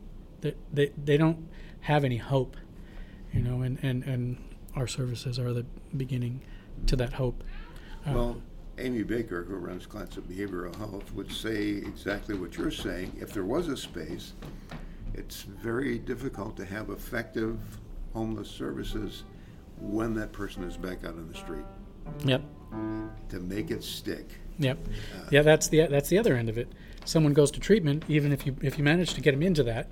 they, 0.40 0.54
they 0.72 0.92
they 0.96 1.16
don't 1.16 1.48
have 1.88 2.05
any 2.05 2.18
hope 2.18 2.55
you 3.33 3.40
know 3.40 3.62
and 3.62 3.79
and 3.83 4.05
and 4.05 4.37
our 4.77 4.87
services 4.87 5.38
are 5.38 5.55
the 5.55 5.64
beginning 5.96 6.38
to 6.87 6.94
that 6.96 7.14
hope 7.14 7.42
Uh, 8.07 8.12
Well, 8.12 8.42
Amy 8.77 9.03
Baker, 9.03 9.42
who 9.42 9.57
runs 9.57 9.87
Clatsop 9.87 10.24
Behavioral 10.29 10.77
Health, 10.77 11.12
would 11.14 11.33
say 11.33 11.62
exactly 11.92 12.37
what 12.37 12.57
you're 12.57 12.70
saying. 12.70 13.11
If 13.20 13.33
there 13.33 13.44
was 13.44 13.66
a 13.68 13.77
space, 13.77 14.35
it's 15.14 15.42
very 15.42 15.98
difficult 15.98 16.57
to 16.59 16.64
have 16.64 16.90
effective 16.90 17.59
homeless 18.12 18.48
services 18.48 19.24
when 19.81 20.14
that 20.14 20.31
person 20.31 20.62
is 20.64 20.77
back 20.77 21.05
out 21.05 21.14
on 21.14 21.27
the 21.33 21.38
street 21.38 21.64
yep 22.24 22.42
to 23.31 23.40
make 23.40 23.70
it 23.70 23.83
stick. 23.83 24.29
Yep. 24.59 24.79
Yeah, 25.31 25.42
that's 25.42 25.68
the 25.68 25.87
that's 25.87 26.11
the 26.11 26.18
other 26.18 26.37
end 26.37 26.51
of 26.51 26.59
it. 26.59 26.68
Someone 27.07 27.33
goes 27.33 27.51
to 27.53 27.61
treatment, 27.61 28.05
even 28.09 28.31
if 28.31 28.44
you 28.44 28.55
if 28.61 28.77
you 28.77 28.85
manage 28.85 29.14
to 29.14 29.22
get 29.22 29.33
them 29.33 29.42
into 29.42 29.62
that 29.64 29.88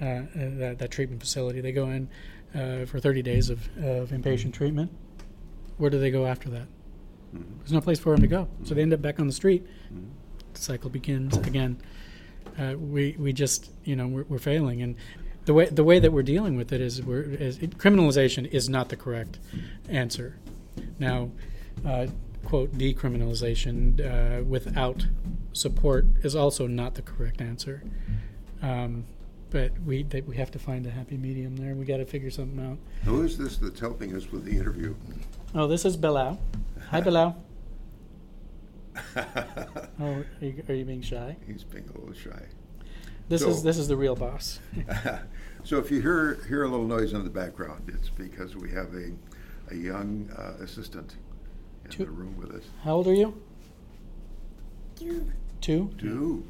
uh, 0.00 0.04
uh, 0.04 0.24
that, 0.34 0.78
that 0.78 0.90
treatment 0.90 1.20
facility, 1.20 1.60
they 1.60 1.72
go 1.72 1.90
in 1.90 2.08
uh, 2.54 2.84
for 2.86 3.00
30 3.00 3.22
days 3.22 3.50
of, 3.50 3.66
of 3.78 4.10
inpatient 4.10 4.52
treatment. 4.52 4.90
Where 5.76 5.90
do 5.90 5.98
they 5.98 6.10
go 6.10 6.26
after 6.26 6.48
that? 6.50 6.66
Mhm. 7.34 7.44
There's 7.58 7.72
no 7.72 7.80
place 7.80 7.98
for 7.98 8.12
them 8.12 8.20
to 8.22 8.28
go, 8.28 8.48
so 8.64 8.74
they 8.74 8.82
end 8.82 8.92
up 8.92 9.02
back 9.02 9.18
on 9.18 9.26
the 9.26 9.32
street. 9.32 9.66
Mhm. 9.92 10.06
The 10.54 10.60
cycle 10.60 10.90
begins 10.90 11.36
again. 11.38 11.78
Uh, 12.58 12.76
we 12.78 13.16
we 13.18 13.32
just 13.32 13.72
you 13.84 13.96
know 13.96 14.06
we're, 14.06 14.24
we're 14.28 14.38
failing, 14.38 14.82
and 14.82 14.94
the 15.44 15.52
way 15.54 15.66
the 15.66 15.82
way 15.82 15.98
that 15.98 16.12
we're 16.12 16.22
dealing 16.22 16.56
with 16.56 16.72
it 16.72 16.80
is 16.80 17.02
we're 17.02 17.22
is 17.22 17.58
it, 17.58 17.76
criminalization 17.78 18.46
is 18.52 18.68
not 18.68 18.88
the 18.88 18.96
correct 18.96 19.40
answer. 19.88 20.36
Now, 21.00 21.30
uh, 21.84 22.06
quote 22.44 22.72
decriminalization 22.78 23.98
uh, 24.00 24.44
without 24.44 25.06
support 25.52 26.06
is 26.22 26.36
also 26.36 26.66
not 26.68 26.94
the 26.94 27.02
correct 27.02 27.40
answer. 27.40 27.82
Um, 28.62 29.06
but 29.54 29.70
we 29.86 30.02
they, 30.02 30.20
we 30.22 30.34
have 30.36 30.50
to 30.50 30.58
find 30.58 30.84
a 30.84 30.90
happy 30.90 31.16
medium 31.16 31.56
there. 31.56 31.76
We 31.76 31.84
got 31.84 31.98
to 31.98 32.04
figure 32.04 32.28
something 32.28 32.58
out. 32.58 32.76
Who 33.04 33.22
is 33.22 33.38
this 33.38 33.56
that's 33.56 33.78
helping 33.78 34.12
us 34.16 34.32
with 34.32 34.44
the 34.44 34.50
interview? 34.50 34.96
Oh, 35.54 35.68
this 35.68 35.84
is 35.84 35.96
Bilal. 35.96 36.40
Hi, 36.90 37.00
Bilal. 37.00 37.36
Oh, 39.16 40.06
are 40.06 40.26
you, 40.40 40.62
are 40.68 40.74
you 40.74 40.84
being 40.84 41.02
shy? 41.02 41.36
He's 41.46 41.62
being 41.62 41.88
a 41.88 41.98
little 41.98 42.14
shy. 42.14 42.46
This 43.28 43.42
So- 43.42 43.48
is 43.50 43.62
this 43.62 43.78
is 43.78 43.86
the 43.86 43.96
real 43.96 44.16
boss. 44.16 44.58
so 45.64 45.78
if 45.78 45.88
you 45.90 46.00
hear 46.00 46.34
hear 46.48 46.64
a 46.64 46.68
little 46.68 46.86
noise 46.86 47.12
in 47.12 47.22
the 47.22 47.30
background, 47.30 47.92
it's 47.94 48.08
because 48.08 48.56
we 48.56 48.70
have 48.72 48.92
a 48.94 49.12
a 49.70 49.76
young 49.76 50.28
uh, 50.36 50.62
assistant 50.64 51.14
in 51.84 51.90
Two- 51.92 52.04
the 52.06 52.10
room 52.10 52.36
with 52.36 52.50
us. 52.50 52.64
How 52.82 52.94
old 52.96 53.06
are 53.06 53.14
you? 53.14 53.40
Two. 54.96 55.30
Two. 55.60 55.90
Do. 55.96 56.44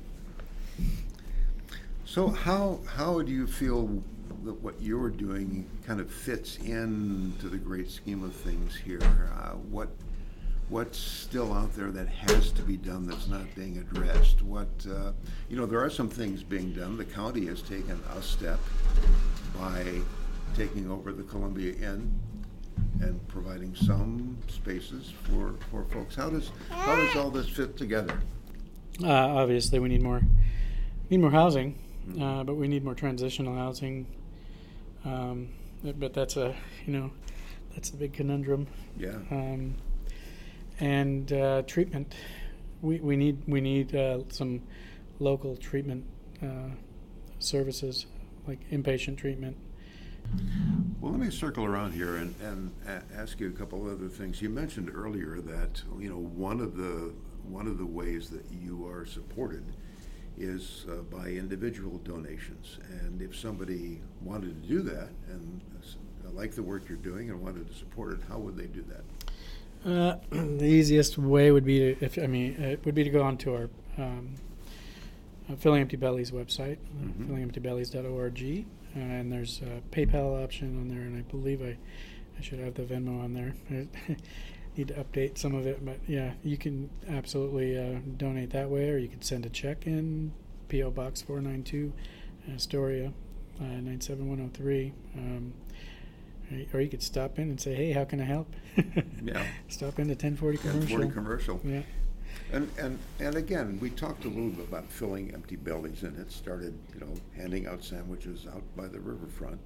So 2.04 2.28
how 2.28 2.80
how 2.86 3.22
do 3.22 3.32
you 3.32 3.46
feel 3.46 4.02
that 4.44 4.60
what 4.62 4.80
you're 4.80 5.10
doing 5.10 5.66
kind 5.86 6.00
of 6.00 6.10
fits 6.10 6.58
into 6.58 7.48
the 7.48 7.56
great 7.56 7.90
scheme 7.90 8.22
of 8.22 8.34
things 8.34 8.76
here? 8.76 9.00
Uh, 9.02 9.52
what 9.70 9.88
what's 10.68 10.98
still 10.98 11.52
out 11.52 11.74
there 11.74 11.90
that 11.90 12.08
has 12.08 12.50
to 12.52 12.62
be 12.62 12.76
done 12.76 13.06
that's 13.06 13.28
not 13.28 13.46
being 13.54 13.78
addressed? 13.78 14.42
What 14.42 14.68
uh, 14.88 15.12
you 15.48 15.56
know, 15.56 15.66
there 15.66 15.82
are 15.82 15.90
some 15.90 16.08
things 16.08 16.42
being 16.42 16.72
done. 16.72 16.96
The 16.96 17.04
county 17.04 17.46
has 17.46 17.62
taken 17.62 18.00
a 18.16 18.22
step 18.22 18.60
by 19.58 19.84
taking 20.54 20.90
over 20.90 21.12
the 21.12 21.22
Columbia 21.24 21.74
Inn 21.74 22.20
and 23.00 23.26
providing 23.28 23.74
some 23.74 24.36
spaces 24.48 25.12
for, 25.24 25.54
for 25.70 25.84
folks. 25.84 26.14
How 26.14 26.30
does 26.30 26.50
how 26.70 26.96
does 26.96 27.16
all 27.16 27.30
this 27.30 27.48
fit 27.48 27.76
together? 27.76 28.20
Uh, 29.02 29.08
obviously, 29.08 29.78
we 29.78 29.88
need 29.88 30.02
more 30.02 30.20
need 31.10 31.20
more 31.20 31.30
housing, 31.30 31.78
uh, 32.20 32.44
but 32.44 32.54
we 32.54 32.68
need 32.68 32.84
more 32.84 32.94
transitional 32.94 33.54
housing. 33.56 34.06
Um, 35.04 35.48
but- 35.82 36.14
that's 36.14 36.36
a 36.36 36.54
you 36.86 36.92
know 36.92 37.10
that's 37.74 37.90
the 37.90 37.96
big 37.96 38.12
conundrum. 38.12 38.66
Yeah. 38.96 39.16
Um, 39.30 39.74
and 40.80 41.32
uh, 41.32 41.62
treatment, 41.62 42.14
we, 42.82 43.00
we 43.00 43.16
need 43.16 43.42
we 43.46 43.60
need 43.60 43.94
uh, 43.94 44.20
some 44.28 44.62
local 45.20 45.56
treatment 45.56 46.04
uh, 46.42 46.70
services 47.38 48.06
like 48.46 48.58
inpatient 48.70 49.16
treatment. 49.18 49.56
Well, 51.00 51.12
let 51.12 51.20
me 51.20 51.30
circle 51.30 51.64
around 51.64 51.92
here 51.92 52.16
and, 52.16 52.34
and 52.40 52.72
a- 52.86 53.02
ask 53.14 53.38
you 53.40 53.48
a 53.48 53.52
couple 53.52 53.88
other 53.90 54.08
things. 54.08 54.40
You 54.40 54.48
mentioned 54.48 54.90
earlier 54.92 55.40
that 55.42 55.82
you 55.98 56.08
know 56.08 56.18
one 56.18 56.60
of 56.60 56.76
the 56.76 57.12
one 57.44 57.66
of 57.66 57.76
the 57.78 57.86
ways 57.86 58.30
that 58.30 58.44
you 58.50 58.86
are 58.88 59.04
supported 59.04 59.64
is 60.38 60.86
uh, 60.90 60.96
by 61.16 61.28
individual 61.28 61.98
donations. 61.98 62.78
And 63.02 63.20
if 63.22 63.36
somebody 63.36 64.00
wanted 64.22 64.60
to 64.62 64.68
do 64.68 64.82
that 64.82 65.08
and 65.30 65.60
s- 65.80 65.96
liked 66.32 66.56
the 66.56 66.62
work 66.62 66.88
you're 66.88 66.98
doing 66.98 67.30
and 67.30 67.40
wanted 67.40 67.68
to 67.68 67.74
support 67.74 68.12
it, 68.14 68.20
how 68.28 68.38
would 68.38 68.56
they 68.56 68.66
do 68.66 68.84
that? 68.88 69.04
Uh, 69.90 70.16
the 70.58 70.64
easiest 70.64 71.18
way 71.18 71.50
would 71.52 71.64
be 71.64 71.78
to, 71.94 72.04
if 72.04 72.18
I 72.18 72.26
mean, 72.26 72.54
it 72.54 72.84
would 72.84 72.94
be 72.94 73.04
to 73.04 73.10
go 73.10 73.22
onto 73.22 73.54
our 73.54 73.68
um, 73.98 74.34
uh, 75.50 75.56
Filling 75.56 75.82
Empty 75.82 75.96
Bellies 75.96 76.30
website, 76.30 76.78
uh, 76.78 77.04
Mhm. 77.06 77.28
fillingemptybellies.org, 77.28 78.42
uh, 78.96 78.98
and 78.98 79.30
there's 79.32 79.60
a 79.62 79.82
PayPal 79.94 80.42
option 80.42 80.80
on 80.80 80.88
there, 80.88 81.02
and 81.02 81.16
I 81.18 81.20
believe 81.30 81.60
I, 81.62 81.76
I 82.38 82.40
should 82.42 82.58
have 82.60 82.74
the 82.74 82.82
Venmo 82.82 83.22
on 83.22 83.34
there. 83.34 83.54
Need 84.76 84.88
to 84.88 84.94
update 84.94 85.38
some 85.38 85.54
of 85.54 85.66
it, 85.66 85.84
but 85.84 85.98
yeah, 86.08 86.32
you 86.42 86.56
can 86.56 86.90
absolutely 87.08 87.78
uh, 87.78 88.00
donate 88.16 88.50
that 88.50 88.68
way, 88.68 88.90
or 88.90 88.98
you 88.98 89.08
can 89.08 89.22
send 89.22 89.46
a 89.46 89.48
check 89.48 89.86
in 89.86 90.32
PO 90.68 90.90
Box 90.90 91.22
492, 91.22 91.92
Astoria, 92.52 93.12
uh, 93.60 93.64
97103. 93.64 94.92
Um, 95.16 95.54
or 96.72 96.80
you 96.80 96.88
could 96.88 97.02
stop 97.02 97.38
in 97.38 97.50
and 97.50 97.60
say, 97.60 97.74
"Hey, 97.74 97.92
how 97.92 98.04
can 98.04 98.20
I 98.20 98.24
help?" 98.24 98.54
Yeah. 99.24 99.42
Stop 99.68 99.98
into 99.98 100.12
1040 100.12 100.58
commercial. 100.58 100.98
1040 100.98 101.12
commercial. 101.12 101.60
Yeah. 101.64 101.82
And, 102.52 102.68
and, 102.78 102.98
and 103.20 103.36
again, 103.36 103.78
we 103.80 103.90
talked 103.90 104.24
a 104.24 104.28
little 104.28 104.50
bit 104.50 104.68
about 104.68 104.90
filling 104.90 105.32
empty 105.32 105.56
bellies, 105.56 106.02
and 106.02 106.18
it 106.18 106.30
started, 106.30 106.78
you 106.92 107.00
know, 107.00 107.14
handing 107.36 107.66
out 107.66 107.82
sandwiches 107.82 108.46
out 108.46 108.62
by 108.76 108.86
the 108.86 109.00
riverfront. 109.00 109.60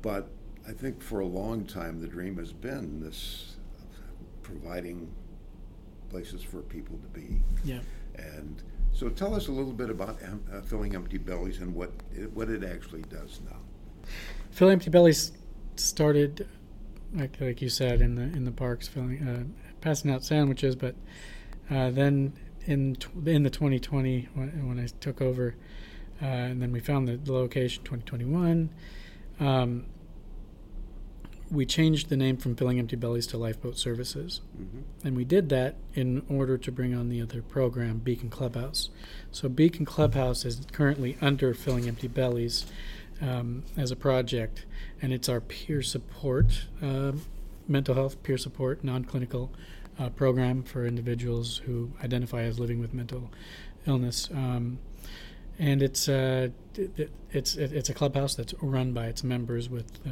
But 0.00 0.30
I 0.66 0.72
think 0.72 1.02
for 1.02 1.20
a 1.20 1.26
long 1.26 1.64
time, 1.66 2.00
the 2.00 2.06
dream 2.06 2.38
has 2.38 2.52
been 2.52 3.00
this 3.00 3.56
providing 4.50 5.10
places 6.10 6.42
for 6.42 6.60
people 6.62 6.98
to 6.98 7.20
be. 7.20 7.42
Yeah. 7.64 7.80
And 8.16 8.62
so 8.92 9.08
tell 9.08 9.34
us 9.34 9.48
a 9.48 9.52
little 9.52 9.72
bit 9.72 9.90
about 9.90 10.18
uh, 10.22 10.60
filling 10.62 10.94
empty 10.94 11.18
bellies 11.18 11.58
and 11.58 11.74
what 11.74 11.92
it, 12.12 12.32
what 12.32 12.50
it 12.50 12.64
actually 12.64 13.02
does 13.02 13.40
now. 13.48 13.56
Fill 14.50 14.70
Empty 14.70 14.90
Bellies 14.90 15.32
started, 15.76 16.48
like, 17.14 17.40
like 17.40 17.62
you 17.62 17.68
said, 17.68 18.00
in 18.00 18.16
the 18.16 18.22
in 18.22 18.44
the 18.44 18.50
parks, 18.50 18.88
filling, 18.88 19.26
uh, 19.26 19.44
passing 19.80 20.10
out 20.10 20.24
sandwiches. 20.24 20.74
But 20.74 20.96
uh, 21.70 21.90
then 21.90 22.32
in 22.66 22.96
tw- 22.96 23.26
in 23.26 23.42
the 23.44 23.50
2020, 23.50 24.28
when, 24.34 24.68
when 24.68 24.80
I 24.80 24.86
took 25.00 25.22
over, 25.22 25.54
uh, 26.20 26.26
and 26.26 26.60
then 26.60 26.72
we 26.72 26.80
found 26.80 27.08
the, 27.08 27.16
the 27.16 27.32
location 27.32 27.84
2021. 27.84 28.70
Um, 29.38 29.86
we 31.50 31.66
changed 31.66 32.08
the 32.08 32.16
name 32.16 32.36
from 32.36 32.54
Filling 32.54 32.78
Empty 32.78 32.96
Bellies 32.96 33.26
to 33.28 33.36
Lifeboat 33.36 33.76
Services. 33.76 34.40
Mm-hmm. 34.56 35.06
And 35.06 35.16
we 35.16 35.24
did 35.24 35.48
that 35.48 35.76
in 35.94 36.24
order 36.28 36.56
to 36.58 36.72
bring 36.72 36.94
on 36.94 37.08
the 37.08 37.20
other 37.20 37.42
program, 37.42 37.98
Beacon 37.98 38.30
Clubhouse. 38.30 38.90
So 39.32 39.48
Beacon 39.48 39.84
Clubhouse 39.84 40.44
is 40.44 40.66
currently 40.72 41.16
under 41.20 41.54
Filling 41.54 41.88
Empty 41.88 42.08
Bellies 42.08 42.66
um, 43.20 43.64
as 43.76 43.90
a 43.90 43.96
project, 43.96 44.64
and 45.02 45.12
it's 45.12 45.28
our 45.28 45.40
peer 45.40 45.82
support, 45.82 46.66
um 46.80 47.22
mental 47.68 47.94
health 47.94 48.22
peer 48.22 48.36
support, 48.36 48.82
non-clinical 48.82 49.50
uh, 49.98 50.10
program 50.10 50.62
for 50.62 50.86
individuals 50.86 51.58
who 51.58 51.90
identify 52.02 52.42
as 52.42 52.58
living 52.58 52.80
with 52.80 52.92
mental 52.92 53.30
illness. 53.86 54.28
Um, 54.32 54.78
and 55.60 55.82
it's 55.82 56.08
uh, 56.08 56.48
it- 56.76 56.98
it- 56.98 57.10
it's 57.32 57.54
it- 57.56 57.72
it's 57.72 57.88
a 57.90 57.94
clubhouse 57.94 58.34
that's 58.34 58.54
run 58.62 58.92
by 58.92 59.06
its 59.06 59.22
members 59.22 59.68
with 59.68 60.00
uh, 60.06 60.10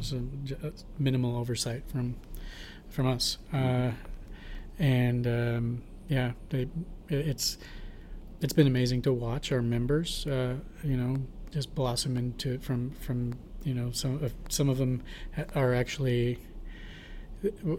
some 0.00 0.44
uh, 0.62 0.70
minimal 0.98 1.36
oversight 1.36 1.82
from 1.90 2.14
from 2.88 3.06
us. 3.06 3.38
Uh, 3.52 3.90
and 4.78 5.26
um, 5.26 5.82
yeah, 6.08 6.32
they, 6.50 6.62
it- 7.08 7.26
it's 7.32 7.58
it's 8.40 8.52
been 8.52 8.66
amazing 8.66 9.02
to 9.02 9.12
watch 9.12 9.52
our 9.52 9.62
members, 9.62 10.26
uh, 10.26 10.56
you 10.84 10.96
know, 10.96 11.16
just 11.50 11.74
blossom 11.74 12.16
into 12.16 12.58
from 12.58 12.90
from 12.92 13.32
you 13.64 13.74
know 13.74 13.90
some 13.90 14.22
of 14.22 14.32
some 14.48 14.68
of 14.68 14.78
them 14.78 15.02
are 15.54 15.74
actually 15.74 16.38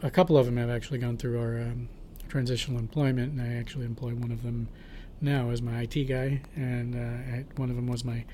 a 0.01 0.09
couple 0.09 0.37
of 0.37 0.45
them 0.47 0.57
have 0.57 0.69
actually 0.71 0.97
gone 0.97 1.17
through 1.17 1.39
our 1.39 1.61
um, 1.61 1.87
transitional 2.27 2.79
employment, 2.79 3.33
and 3.33 3.41
I 3.41 3.53
actually 3.59 3.85
employ 3.85 4.13
one 4.15 4.31
of 4.31 4.41
them 4.43 4.67
now 5.21 5.49
as 5.51 5.61
my 5.61 5.81
IT 5.81 6.05
guy, 6.05 6.41
and 6.55 6.95
uh, 6.95 7.43
one 7.55 7.69
of 7.69 7.75
them 7.75 7.87
was 7.87 8.03
my 8.03 8.25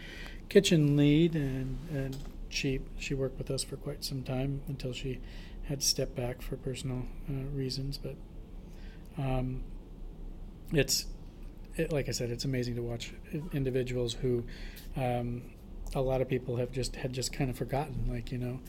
kitchen 0.50 0.96
lead, 0.98 1.36
and 1.36 1.78
and 1.92 2.18
she 2.50 2.80
she 2.98 3.14
worked 3.14 3.38
with 3.38 3.52
us 3.52 3.64
for 3.64 3.76
quite 3.76 4.04
some 4.04 4.24
time 4.24 4.62
until 4.68 4.94
she 4.94 5.20
had 5.64 5.82
to 5.82 5.86
step 5.86 6.16
back 6.16 6.42
for 6.42 6.56
personal 6.56 7.04
uh, 7.30 7.34
reasons, 7.54 7.98
but 7.98 8.16
um, 9.18 9.64
it's 10.72 11.06
it, 11.76 11.92
like 11.92 12.08
I 12.08 12.12
said, 12.12 12.30
it's 12.30 12.46
amazing 12.46 12.76
to 12.76 12.82
watch 12.82 13.14
individuals 13.54 14.14
who 14.14 14.44
um, 14.96 15.44
a 15.94 16.02
lot 16.02 16.22
of 16.22 16.28
people 16.28 16.56
have 16.58 16.72
just 16.72 16.96
had 16.96 17.14
just 17.14 17.34
kind 17.34 17.50
of 17.50 17.58
forgotten, 17.58 18.06
like 18.10 18.32
you 18.32 18.38
know, 18.38 18.60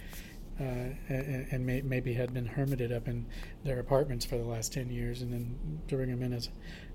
uh, 0.60 0.90
and, 1.08 1.64
may, 1.64 1.80
maybe 1.82 2.14
had 2.14 2.34
been 2.34 2.46
hermited 2.46 2.90
up 2.90 3.06
in 3.06 3.26
their 3.64 3.78
apartments 3.78 4.24
for 4.24 4.36
the 4.36 4.44
last 4.44 4.72
ten 4.72 4.90
years, 4.90 5.22
and 5.22 5.32
then 5.32 5.80
to 5.88 5.96
bring 5.96 6.10
them 6.10 6.22
in 6.22 6.32
as 6.32 6.48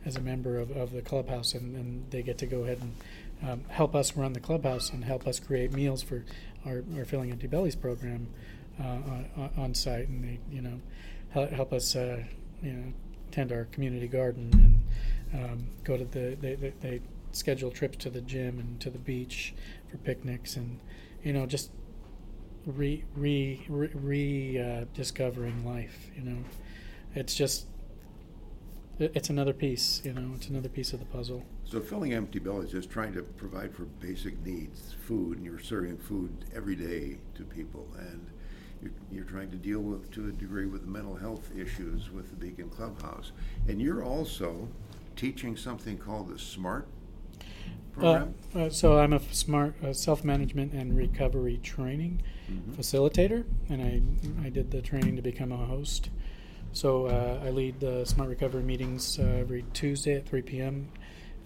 as 0.06 0.18
a 0.18 0.22
member 0.22 0.58
of, 0.58 0.72
of 0.72 0.92
the 0.92 1.02
clubhouse, 1.02 1.54
and, 1.54 1.76
and 1.76 2.12
they 2.12 2.22
get 2.22 2.38
to 2.38 2.46
go 2.46 2.64
ahead 2.64 2.80
and 2.82 3.50
um, 3.50 3.62
help 3.70 3.96
us 3.96 4.18
run 4.18 4.34
the 4.34 4.40
clubhouse 4.40 4.90
and 4.90 5.06
help 5.06 5.28
us 5.28 5.40
create 5.40 5.72
meals 5.72 6.02
for 6.04 6.26
our, 6.66 6.84
our 6.98 7.06
filling 7.06 7.32
empty 7.32 7.48
bellies 7.48 7.76
program 7.76 8.28
uh, 8.82 8.84
on, 8.84 9.50
on 9.58 9.74
site, 9.74 10.08
and 10.08 10.24
they 10.24 10.40
you 10.52 10.62
know 10.62 10.82
help, 11.30 11.50
help 11.52 11.74
us 11.74 11.96
uh, 11.96 12.22
you 12.62 12.74
know 12.74 12.94
tend 13.32 13.52
our 13.52 13.66
community 13.66 14.08
garden 14.08 14.50
and 15.34 15.44
um, 15.44 15.68
go 15.84 15.98
to 15.98 16.06
the 16.06 16.38
they, 16.40 16.56
they, 16.56 16.74
they 16.82 17.02
schedule 17.32 17.72
trips 17.72 17.98
to 17.98 18.10
the 18.10 18.22
gym 18.22 18.60
and 18.60 18.80
to 18.80 18.90
the 18.90 19.00
beach 19.00 19.54
for 19.90 19.98
picnics 19.98 20.56
and 20.56 20.80
you 21.24 21.34
know 21.34 21.46
just 21.46 21.72
re 22.66 23.04
re 23.16 23.66
re, 23.68 23.90
re 23.94 24.62
uh, 24.62 24.86
discovering 24.94 25.66
life 25.66 26.10
you 26.16 26.24
know? 26.24 26.38
It's 27.16 27.36
just 27.36 27.68
it's 29.00 29.30
another 29.30 29.54
piece 29.54 30.02
you 30.04 30.14
know? 30.14 30.32
It's 30.36 30.48
another 30.48 30.70
piece 30.70 30.94
of 30.94 31.00
the 31.00 31.06
puzzle. 31.06 31.44
So 31.66 31.80
filling 31.80 32.14
empty 32.14 32.38
bellies 32.40 32.68
is 32.68 32.72
just 32.72 32.90
trying 32.92 33.14
to 33.14 33.24
provide 33.24 33.74
for 33.74 33.86
basic 33.86 34.40
needs, 34.46 34.94
food, 35.08 35.38
and 35.38 35.46
you're 35.46 35.60
serving 35.60 35.98
food 35.98 36.46
every 36.56 36.76
day 36.76 37.18
to 37.34 37.44
people, 37.44 37.88
and 37.98 38.28
you're, 38.80 38.92
you're 39.12 39.24
trying 39.24 39.50
to 39.50 39.58
deal 39.58 39.80
with, 39.80 40.12
to 40.12 40.28
a 40.28 40.32
degree, 40.32 40.68
with 40.68 40.86
mental 40.86 41.16
health 41.16 41.50
issues 41.58 42.12
with 42.12 42.30
the 42.30 42.36
Beacon 42.36 42.70
Clubhouse, 42.70 43.32
and 43.68 43.82
you're 43.82 44.04
also 44.04 44.68
teaching 45.16 45.58
something 45.58 45.98
called 45.98 46.28
the 46.28 46.38
SMART 46.38 46.88
program. 47.94 48.34
uh, 48.56 48.70
so 48.70 48.98
I'm 48.98 49.14
a 49.14 49.20
smart 49.34 49.76
uh, 49.84 49.94
self-management 49.94 50.74
and 50.74 50.96
recovery 50.98 51.58
training 51.64 52.22
Mhm. 52.50 52.76
facilitator, 52.76 53.46
and 53.70 53.82
I 53.82 54.46
I 54.46 54.50
did 54.50 54.72
the 54.72 54.82
training 54.82 55.16
to 55.16 55.22
become 55.22 55.52
a 55.52 55.58
host. 55.66 56.10
So 56.74 57.06
uh, 57.06 57.40
I 57.46 57.52
lead 57.52 57.80
the 57.80 58.04
Smart 58.04 58.30
Recovery 58.30 58.64
meetings 58.64 59.20
uh, 59.20 59.24
every 59.24 59.64
Tuesday 59.74 60.16
at 60.16 60.26
3 60.28 60.42
p.m. 60.42 60.90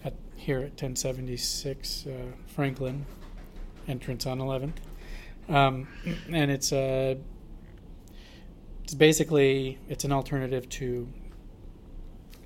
at 0.02 0.14
here 0.36 0.58
at 0.60 0.72
1076 0.80 2.06
uh, 2.06 2.10
Franklin, 2.46 3.04
entrance 3.86 4.24
on 4.26 4.38
11th, 4.38 4.78
um, 5.50 5.86
and 6.32 6.50
it's 6.50 6.72
uh, 6.72 7.16
it's 8.84 8.94
basically 8.94 9.78
it's 9.88 10.04
an 10.04 10.12
alternative 10.12 10.66
to 10.70 11.06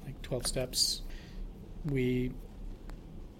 like 0.04 0.20
12 0.22 0.46
steps. 0.46 1.02
We 1.84 2.32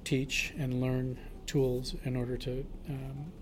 teach 0.05 0.53
and 0.59 0.81
learn 0.81 1.19
tools 1.47 1.95
in 2.05 2.17
order 2.17 2.37
to 2.37 2.65
um, 2.89 3.33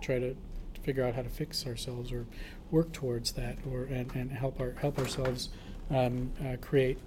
try 0.00 0.18
to 0.18 0.36
figure 0.82 1.04
out 1.04 1.14
how 1.14 1.22
to 1.22 1.28
fix 1.28 1.66
ourselves 1.66 2.10
or 2.12 2.26
work 2.70 2.92
towards 2.92 3.32
that 3.32 3.58
or 3.70 3.84
and, 3.84 4.14
and 4.14 4.30
help 4.30 4.60
our 4.60 4.72
help 4.80 4.98
ourselves 4.98 5.50
um, 5.90 6.32
uh, 6.44 6.56
create 6.60 6.98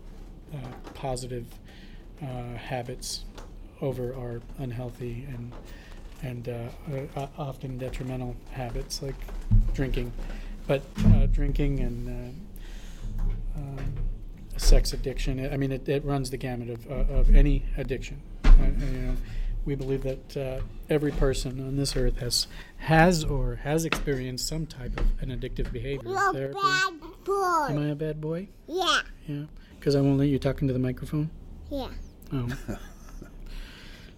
uh, 0.53 0.57
positive 0.93 1.45
uh, 2.21 2.55
habits 2.55 3.25
over 3.81 4.13
our 4.15 4.41
unhealthy 4.59 5.25
and 5.29 5.51
and 6.21 6.47
uh, 6.47 6.69
uh, 7.17 7.27
often 7.37 7.77
detrimental 7.77 8.35
habits 8.51 9.01
like 9.01 9.15
drinking, 9.73 10.11
but 10.67 10.81
uh, 11.07 11.25
drinking 11.27 11.81
and 11.81 12.07
uh, 13.17 13.59
um, 13.59 13.93
sex 14.55 14.93
addiction. 14.93 15.51
I 15.51 15.57
mean, 15.57 15.73
it, 15.73 15.87
it 15.89 16.05
runs 16.05 16.29
the 16.29 16.37
gamut 16.37 16.69
of, 16.69 16.89
of 16.89 17.35
any 17.35 17.65
addiction. 17.77 18.21
You 18.59 18.85
know, 18.85 19.15
we 19.65 19.75
believe 19.75 20.03
that 20.03 20.37
uh, 20.37 20.61
every 20.89 21.11
person 21.11 21.59
on 21.65 21.75
this 21.77 21.95
earth 21.95 22.17
has 22.19 22.47
has 22.77 23.23
or 23.23 23.55
has 23.63 23.85
experienced 23.85 24.47
some 24.47 24.65
type 24.65 24.99
of 24.99 25.05
an 25.21 25.29
addictive 25.29 25.71
behavior. 25.71 26.09
You're 26.09 26.29
a 26.29 26.33
Therapy. 26.33 26.59
bad 26.61 26.93
boy. 27.23 27.65
Am 27.69 27.77
I 27.79 27.87
a 27.91 27.95
bad 27.95 28.19
boy? 28.21 28.49
Yeah, 28.67 29.01
Yeah, 29.27 29.43
because 29.79 29.95
I 29.95 30.01
won't 30.01 30.17
let 30.17 30.27
you 30.27 30.37
talk 30.39 30.61
into 30.61 30.73
the 30.73 30.79
microphone. 30.79 31.29
yeah. 31.71 31.89
Oh, 32.33 32.47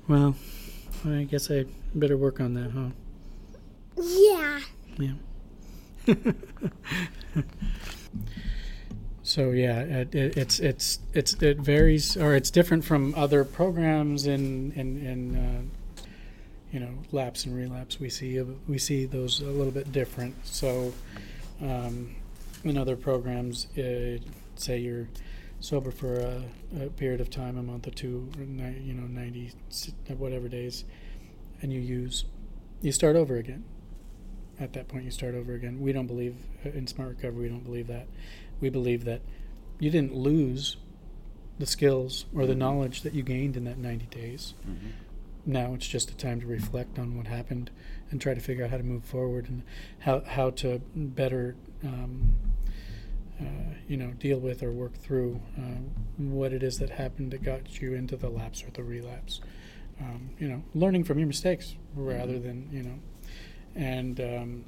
well, 0.08 0.36
I 1.06 1.24
guess 1.24 1.52
I 1.52 1.66
better 1.94 2.18
work 2.18 2.40
on 2.40 2.54
that, 2.56 2.72
huh? 2.72 2.90
Yeah. 3.98 4.60
Yeah. 4.98 5.14
so 9.36 9.52
yeah, 9.52 9.82
it, 9.82 10.16
it, 10.16 10.38
it's 10.38 10.62
it's 10.62 11.00
it's 11.14 11.34
it 11.44 11.58
varies 11.58 12.16
or 12.16 12.38
it's 12.38 12.50
different 12.50 12.86
from 12.86 13.14
other 13.16 13.44
programs 13.44 14.28
in 14.28 14.72
in 14.78 15.06
in 15.06 15.36
uh, 15.36 16.04
you 16.72 16.80
know 16.80 16.94
lapse 17.12 17.44
and 17.44 17.54
relapse. 17.54 18.00
We 18.00 18.08
see 18.08 18.40
we 18.40 18.78
see 18.78 19.04
those 19.04 19.42
a 19.42 19.52
little 19.52 19.74
bit 19.74 19.92
different. 19.92 20.36
So 20.48 20.94
um, 21.62 22.16
in 22.64 22.78
other 22.78 22.96
programs, 22.96 23.68
say 23.76 24.78
you're 24.78 25.10
sober 25.60 25.92
for 25.92 26.16
a, 26.16 26.42
a 26.80 26.90
period 26.92 27.20
of 27.20 27.30
time, 27.30 27.58
a 27.58 27.64
month 27.64 27.88
or 27.88 27.92
two, 27.92 28.30
or 28.38 28.46
ni- 28.46 28.80
you 28.86 28.94
know, 28.94 29.06
ninety 29.06 29.52
whatever 30.18 30.48
days, 30.48 30.86
and 31.62 31.74
you 31.74 31.82
use, 31.82 32.24
you 32.82 32.94
start 32.94 33.18
over 33.18 33.36
again. 33.36 33.66
At 34.60 34.74
that 34.74 34.88
point, 34.88 35.04
you 35.04 35.12
start 35.12 35.36
over 35.36 35.54
again. 35.54 35.82
We 35.82 35.92
don't 35.92 36.08
believe 36.08 36.36
uh, 36.66 36.70
in 36.70 36.88
smart 36.88 37.10
recovery. 37.10 37.44
We 37.44 37.50
don't 37.50 37.64
believe 37.66 37.88
that. 37.88 38.08
We 38.62 38.70
believe 38.70 39.04
that 39.06 39.22
you 39.80 39.90
didn't 39.90 40.16
lose 40.16 40.78
the 41.60 41.66
skills 41.66 42.26
or 42.36 42.46
the 42.46 42.56
knowledge 42.56 43.02
that 43.02 43.14
you 43.14 43.24
gained 43.24 43.56
in 43.58 43.64
that 43.66 43.78
90 43.78 44.06
days. 44.08 44.54
Now 45.46 45.74
it's 45.74 45.88
just 45.88 46.10
a 46.10 46.16
time 46.16 46.40
to 46.42 46.48
reflect 46.48 46.98
on 46.98 47.18
what 47.18 47.28
happened 47.28 47.70
and 48.12 48.20
try 48.20 48.34
to 48.34 48.42
figure 48.42 48.64
out 48.66 48.72
how 48.72 48.78
to 48.78 48.84
move 48.84 49.04
forward 49.06 49.48
and 49.50 49.64
how 50.00 50.22
how 50.22 50.50
to 50.52 50.82
better, 50.96 51.56
um, 51.84 52.36
uh, 53.40 53.74
you 53.88 53.96
know, 53.98 54.12
deal 54.12 54.40
with 54.40 54.64
or 54.64 54.72
work 54.72 54.96
through 54.96 55.40
uh, 55.58 55.80
what 56.18 56.52
it 56.54 56.64
is 56.64 56.80
that 56.80 56.90
happened 56.90 57.32
that 57.32 57.44
got 57.44 57.82
you 57.82 57.94
into 57.94 58.16
the 58.16 58.30
lapse 58.30 58.64
or 58.64 58.72
the 58.72 58.84
relapse. 58.84 59.40
Um, 60.00 60.32
you 60.40 60.48
know, 60.50 60.64
learning 60.74 61.04
from 61.04 61.20
your 61.20 61.28
mistakes 61.28 61.76
rather 61.96 62.40
than 62.40 62.70
you 62.72 62.84
know, 62.84 63.00
and 63.76 64.20
um, 64.20 64.66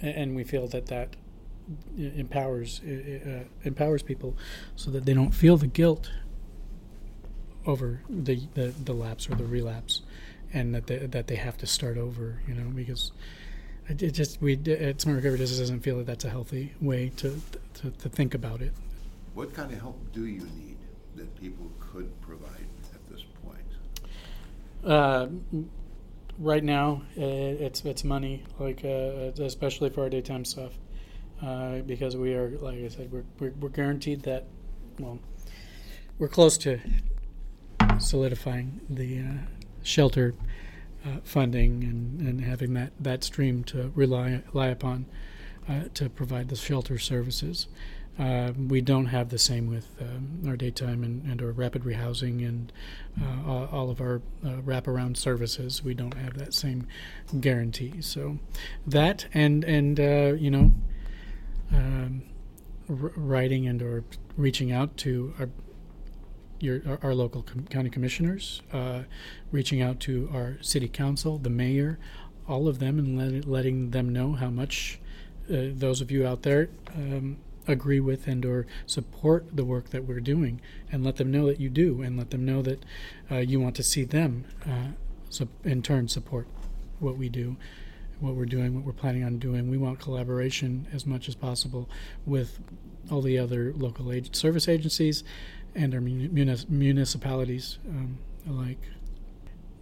and 0.00 0.36
we 0.36 0.44
feel 0.44 0.66
that 0.68 0.86
that 0.86 1.16
empowers 1.98 2.80
uh, 2.84 3.44
empowers 3.64 4.02
people 4.02 4.36
so 4.76 4.90
that 4.90 5.04
they 5.04 5.14
don't 5.14 5.32
feel 5.32 5.56
the 5.56 5.66
guilt 5.66 6.10
over 7.66 8.00
the, 8.08 8.40
the, 8.54 8.72
the 8.84 8.92
lapse 8.92 9.28
or 9.28 9.34
the 9.34 9.44
relapse 9.44 10.02
and 10.52 10.72
that 10.72 10.86
they, 10.86 10.98
that 10.98 11.26
they 11.26 11.34
have 11.34 11.56
to 11.56 11.66
start 11.66 11.98
over 11.98 12.40
you 12.46 12.54
know 12.54 12.70
because 12.70 13.10
it, 13.88 14.00
it 14.02 14.10
just 14.12 14.40
we 14.40 14.52
at 14.66 15.00
smart 15.00 15.16
recovery 15.16 15.38
just 15.38 15.58
doesn't 15.58 15.80
feel 15.80 15.96
that 15.98 16.06
that's 16.06 16.24
a 16.24 16.30
healthy 16.30 16.72
way 16.80 17.10
to, 17.16 17.40
to 17.74 17.90
to 17.90 18.08
think 18.08 18.34
about 18.34 18.60
it 18.62 18.72
What 19.34 19.52
kind 19.54 19.72
of 19.72 19.80
help 19.80 19.98
do 20.12 20.26
you 20.26 20.42
need 20.56 20.76
that 21.16 21.34
people 21.40 21.66
could 21.80 22.08
provide 22.20 22.68
at 22.94 23.10
this 23.10 23.24
point? 23.42 23.66
uh, 24.84 25.26
right 26.38 26.64
now 26.64 27.02
it's 27.16 27.84
it's 27.84 28.04
money 28.04 28.44
like 28.58 28.84
uh, 28.84 29.32
especially 29.42 29.90
for 29.90 30.02
our 30.02 30.10
daytime 30.10 30.44
stuff 30.44 30.72
uh, 31.42 31.78
because 31.80 32.16
we 32.16 32.34
are 32.34 32.50
like 32.58 32.76
I 32.76 32.88
said 32.88 33.10
we're, 33.10 33.24
we're 33.38 33.52
we're 33.60 33.68
guaranteed 33.68 34.22
that 34.24 34.46
well 34.98 35.18
we're 36.18 36.28
close 36.28 36.56
to 36.58 36.80
solidifying 37.98 38.80
the 38.88 39.20
uh, 39.20 39.32
shelter 39.82 40.34
uh, 41.04 41.18
funding 41.22 41.84
and, 41.84 42.20
and 42.20 42.40
having 42.40 42.74
that, 42.74 42.92
that 42.98 43.22
stream 43.22 43.64
to 43.64 43.92
rely 43.94 44.42
rely 44.52 44.68
upon 44.68 45.06
uh, 45.68 45.84
to 45.94 46.08
provide 46.08 46.48
the 46.48 46.56
shelter 46.56 46.98
services. 46.98 47.68
Uh, 48.18 48.52
we 48.56 48.80
don't 48.80 49.06
have 49.06 49.28
the 49.28 49.38
same 49.38 49.66
with 49.66 49.90
um, 50.00 50.42
our 50.48 50.56
daytime 50.56 51.04
and, 51.04 51.22
and 51.30 51.42
our 51.42 51.50
rapid 51.52 51.82
rehousing 51.82 52.46
and 52.46 52.72
uh, 53.20 53.50
all, 53.50 53.68
all 53.70 53.90
of 53.90 54.00
our 54.00 54.22
uh, 54.44 54.52
wraparound 54.64 55.16
services. 55.16 55.84
We 55.84 55.92
don't 55.92 56.14
have 56.14 56.38
that 56.38 56.54
same 56.54 56.86
guarantee. 57.40 58.00
So 58.00 58.38
that 58.86 59.26
and 59.34 59.64
and 59.64 60.00
uh, 60.00 60.34
you 60.38 60.50
know, 60.50 60.72
um, 61.72 62.22
r- 62.88 63.12
writing 63.16 63.66
and 63.66 63.82
or 63.82 64.04
reaching 64.36 64.72
out 64.72 64.96
to 64.98 65.34
our 65.38 65.50
your 66.58 66.98
our, 67.02 67.14
local 67.14 67.42
com- 67.42 67.66
county 67.66 67.90
commissioners, 67.90 68.62
uh, 68.72 69.02
reaching 69.52 69.82
out 69.82 70.00
to 70.00 70.30
our 70.32 70.56
city 70.62 70.88
council, 70.88 71.36
the 71.36 71.50
mayor, 71.50 71.98
all 72.48 72.66
of 72.66 72.78
them, 72.78 72.98
and 72.98 73.18
let, 73.18 73.46
letting 73.46 73.90
them 73.90 74.08
know 74.10 74.32
how 74.32 74.48
much 74.48 74.98
uh, 75.50 75.68
those 75.74 76.00
of 76.00 76.10
you 76.10 76.26
out 76.26 76.42
there 76.42 76.70
um, 76.94 77.36
agree 77.66 78.00
with 78.00 78.26
and 78.26 78.44
or 78.44 78.66
support 78.86 79.56
the 79.56 79.64
work 79.64 79.90
that 79.90 80.04
we're 80.04 80.20
doing, 80.20 80.60
and 80.90 81.04
let 81.04 81.16
them 81.16 81.30
know 81.30 81.46
that 81.46 81.60
you 81.60 81.68
do, 81.68 82.02
and 82.02 82.16
let 82.16 82.30
them 82.30 82.44
know 82.44 82.62
that 82.62 82.84
uh, 83.30 83.36
you 83.36 83.60
want 83.60 83.76
to 83.76 83.82
see 83.82 84.04
them, 84.04 84.44
uh, 84.66 85.44
in 85.64 85.82
turn, 85.82 86.08
support 86.08 86.46
what 87.00 87.16
we 87.16 87.28
do. 87.28 87.56
What 88.18 88.34
we're 88.34 88.46
doing, 88.46 88.74
what 88.74 88.84
we're 88.84 88.94
planning 88.94 89.24
on 89.24 89.38
doing. 89.38 89.68
We 89.68 89.76
want 89.76 89.98
collaboration 89.98 90.88
as 90.90 91.04
much 91.04 91.28
as 91.28 91.34
possible 91.34 91.90
with 92.24 92.58
all 93.10 93.20
the 93.20 93.38
other 93.38 93.74
local 93.74 94.10
ag- 94.10 94.34
service 94.34 94.68
agencies 94.68 95.22
and 95.74 95.94
our 95.94 96.00
municipalities 96.00 97.78
um, 97.90 98.16
alike. 98.48 98.80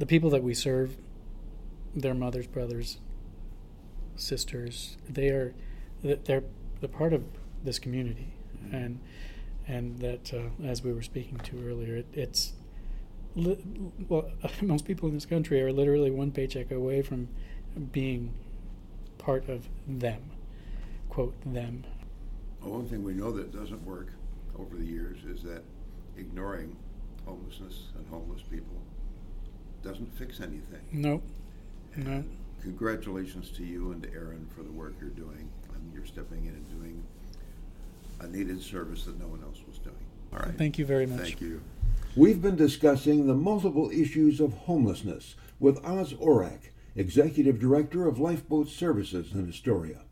The 0.00 0.06
people 0.06 0.30
that 0.30 0.42
we 0.42 0.52
serve, 0.52 0.96
their 1.94 2.14
mothers, 2.14 2.48
brothers, 2.48 2.98
sisters, 4.16 4.96
they 5.08 5.28
are 5.28 5.54
they're 6.02 6.42
they're 6.80 6.88
part 6.88 7.12
of 7.12 7.22
this 7.64 7.78
community, 7.78 8.28
and 8.70 9.00
and 9.66 9.98
that 9.98 10.32
uh, 10.32 10.64
as 10.64 10.82
we 10.82 10.92
were 10.92 11.02
speaking 11.02 11.38
to 11.38 11.66
earlier, 11.66 11.96
it, 11.96 12.06
it's 12.12 12.52
li- 13.34 13.58
well, 14.08 14.30
most 14.62 14.84
people 14.84 15.08
in 15.08 15.14
this 15.14 15.26
country 15.26 15.60
are 15.62 15.72
literally 15.72 16.10
one 16.10 16.30
paycheck 16.30 16.70
away 16.70 17.02
from 17.02 17.28
being 17.92 18.32
part 19.18 19.48
of 19.48 19.68
them, 19.86 20.20
quote 21.08 21.34
them. 21.44 21.84
Well, 22.60 22.72
one 22.72 22.88
thing 22.88 23.02
we 23.02 23.14
know 23.14 23.32
that 23.32 23.52
doesn't 23.52 23.84
work 23.84 24.08
over 24.58 24.76
the 24.76 24.84
years 24.84 25.18
is 25.24 25.42
that 25.42 25.62
ignoring 26.16 26.76
homelessness 27.26 27.88
and 27.96 28.06
homeless 28.08 28.42
people 28.42 28.76
doesn't 29.82 30.16
fix 30.16 30.40
anything. 30.40 30.80
No, 30.92 31.22
no. 31.96 32.24
Congratulations 32.62 33.50
to 33.50 33.64
you 33.64 33.92
and 33.92 34.02
to 34.02 34.10
Erin 34.12 34.48
for 34.54 34.62
the 34.62 34.72
work 34.72 34.94
you're 34.98 35.10
doing. 35.10 35.50
And 35.74 35.92
you're 35.92 36.06
stepping 36.06 36.46
in 36.46 36.54
and 36.54 36.68
doing 36.70 37.04
a 38.24 38.28
needed 38.28 38.60
service 38.62 39.04
that 39.04 39.20
no 39.20 39.26
one 39.26 39.42
else 39.42 39.60
was 39.66 39.78
doing. 39.78 39.94
All 40.32 40.40
right. 40.40 40.56
Thank 40.56 40.78
you 40.78 40.86
very 40.86 41.06
much. 41.06 41.20
Thank 41.20 41.40
you. 41.40 41.60
We've 42.16 42.40
been 42.40 42.56
discussing 42.56 43.26
the 43.26 43.34
multiple 43.34 43.90
issues 43.90 44.40
of 44.40 44.54
homelessness 44.54 45.36
with 45.60 45.84
Oz 45.84 46.14
Orak, 46.14 46.72
Executive 46.96 47.58
Director 47.58 48.06
of 48.06 48.18
Lifeboat 48.18 48.68
Services 48.68 49.32
in 49.32 49.48
Astoria. 49.48 50.02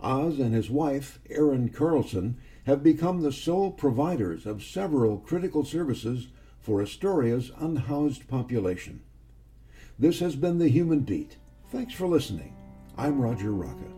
Oz 0.00 0.38
and 0.38 0.54
his 0.54 0.70
wife, 0.70 1.20
Erin 1.28 1.68
Carlson, 1.68 2.38
have 2.64 2.82
become 2.82 3.20
the 3.20 3.32
sole 3.32 3.70
providers 3.70 4.46
of 4.46 4.62
several 4.62 5.18
critical 5.18 5.64
services 5.64 6.28
for 6.60 6.80
Astoria's 6.80 7.50
unhoused 7.58 8.28
population. 8.28 9.02
This 9.98 10.20
has 10.20 10.36
been 10.36 10.58
the 10.58 10.68
Human 10.68 11.00
Beat. 11.00 11.36
Thanks 11.70 11.94
for 11.94 12.06
listening. 12.06 12.56
I'm 12.96 13.20
Roger 13.20 13.50
Rocka. 13.50 13.90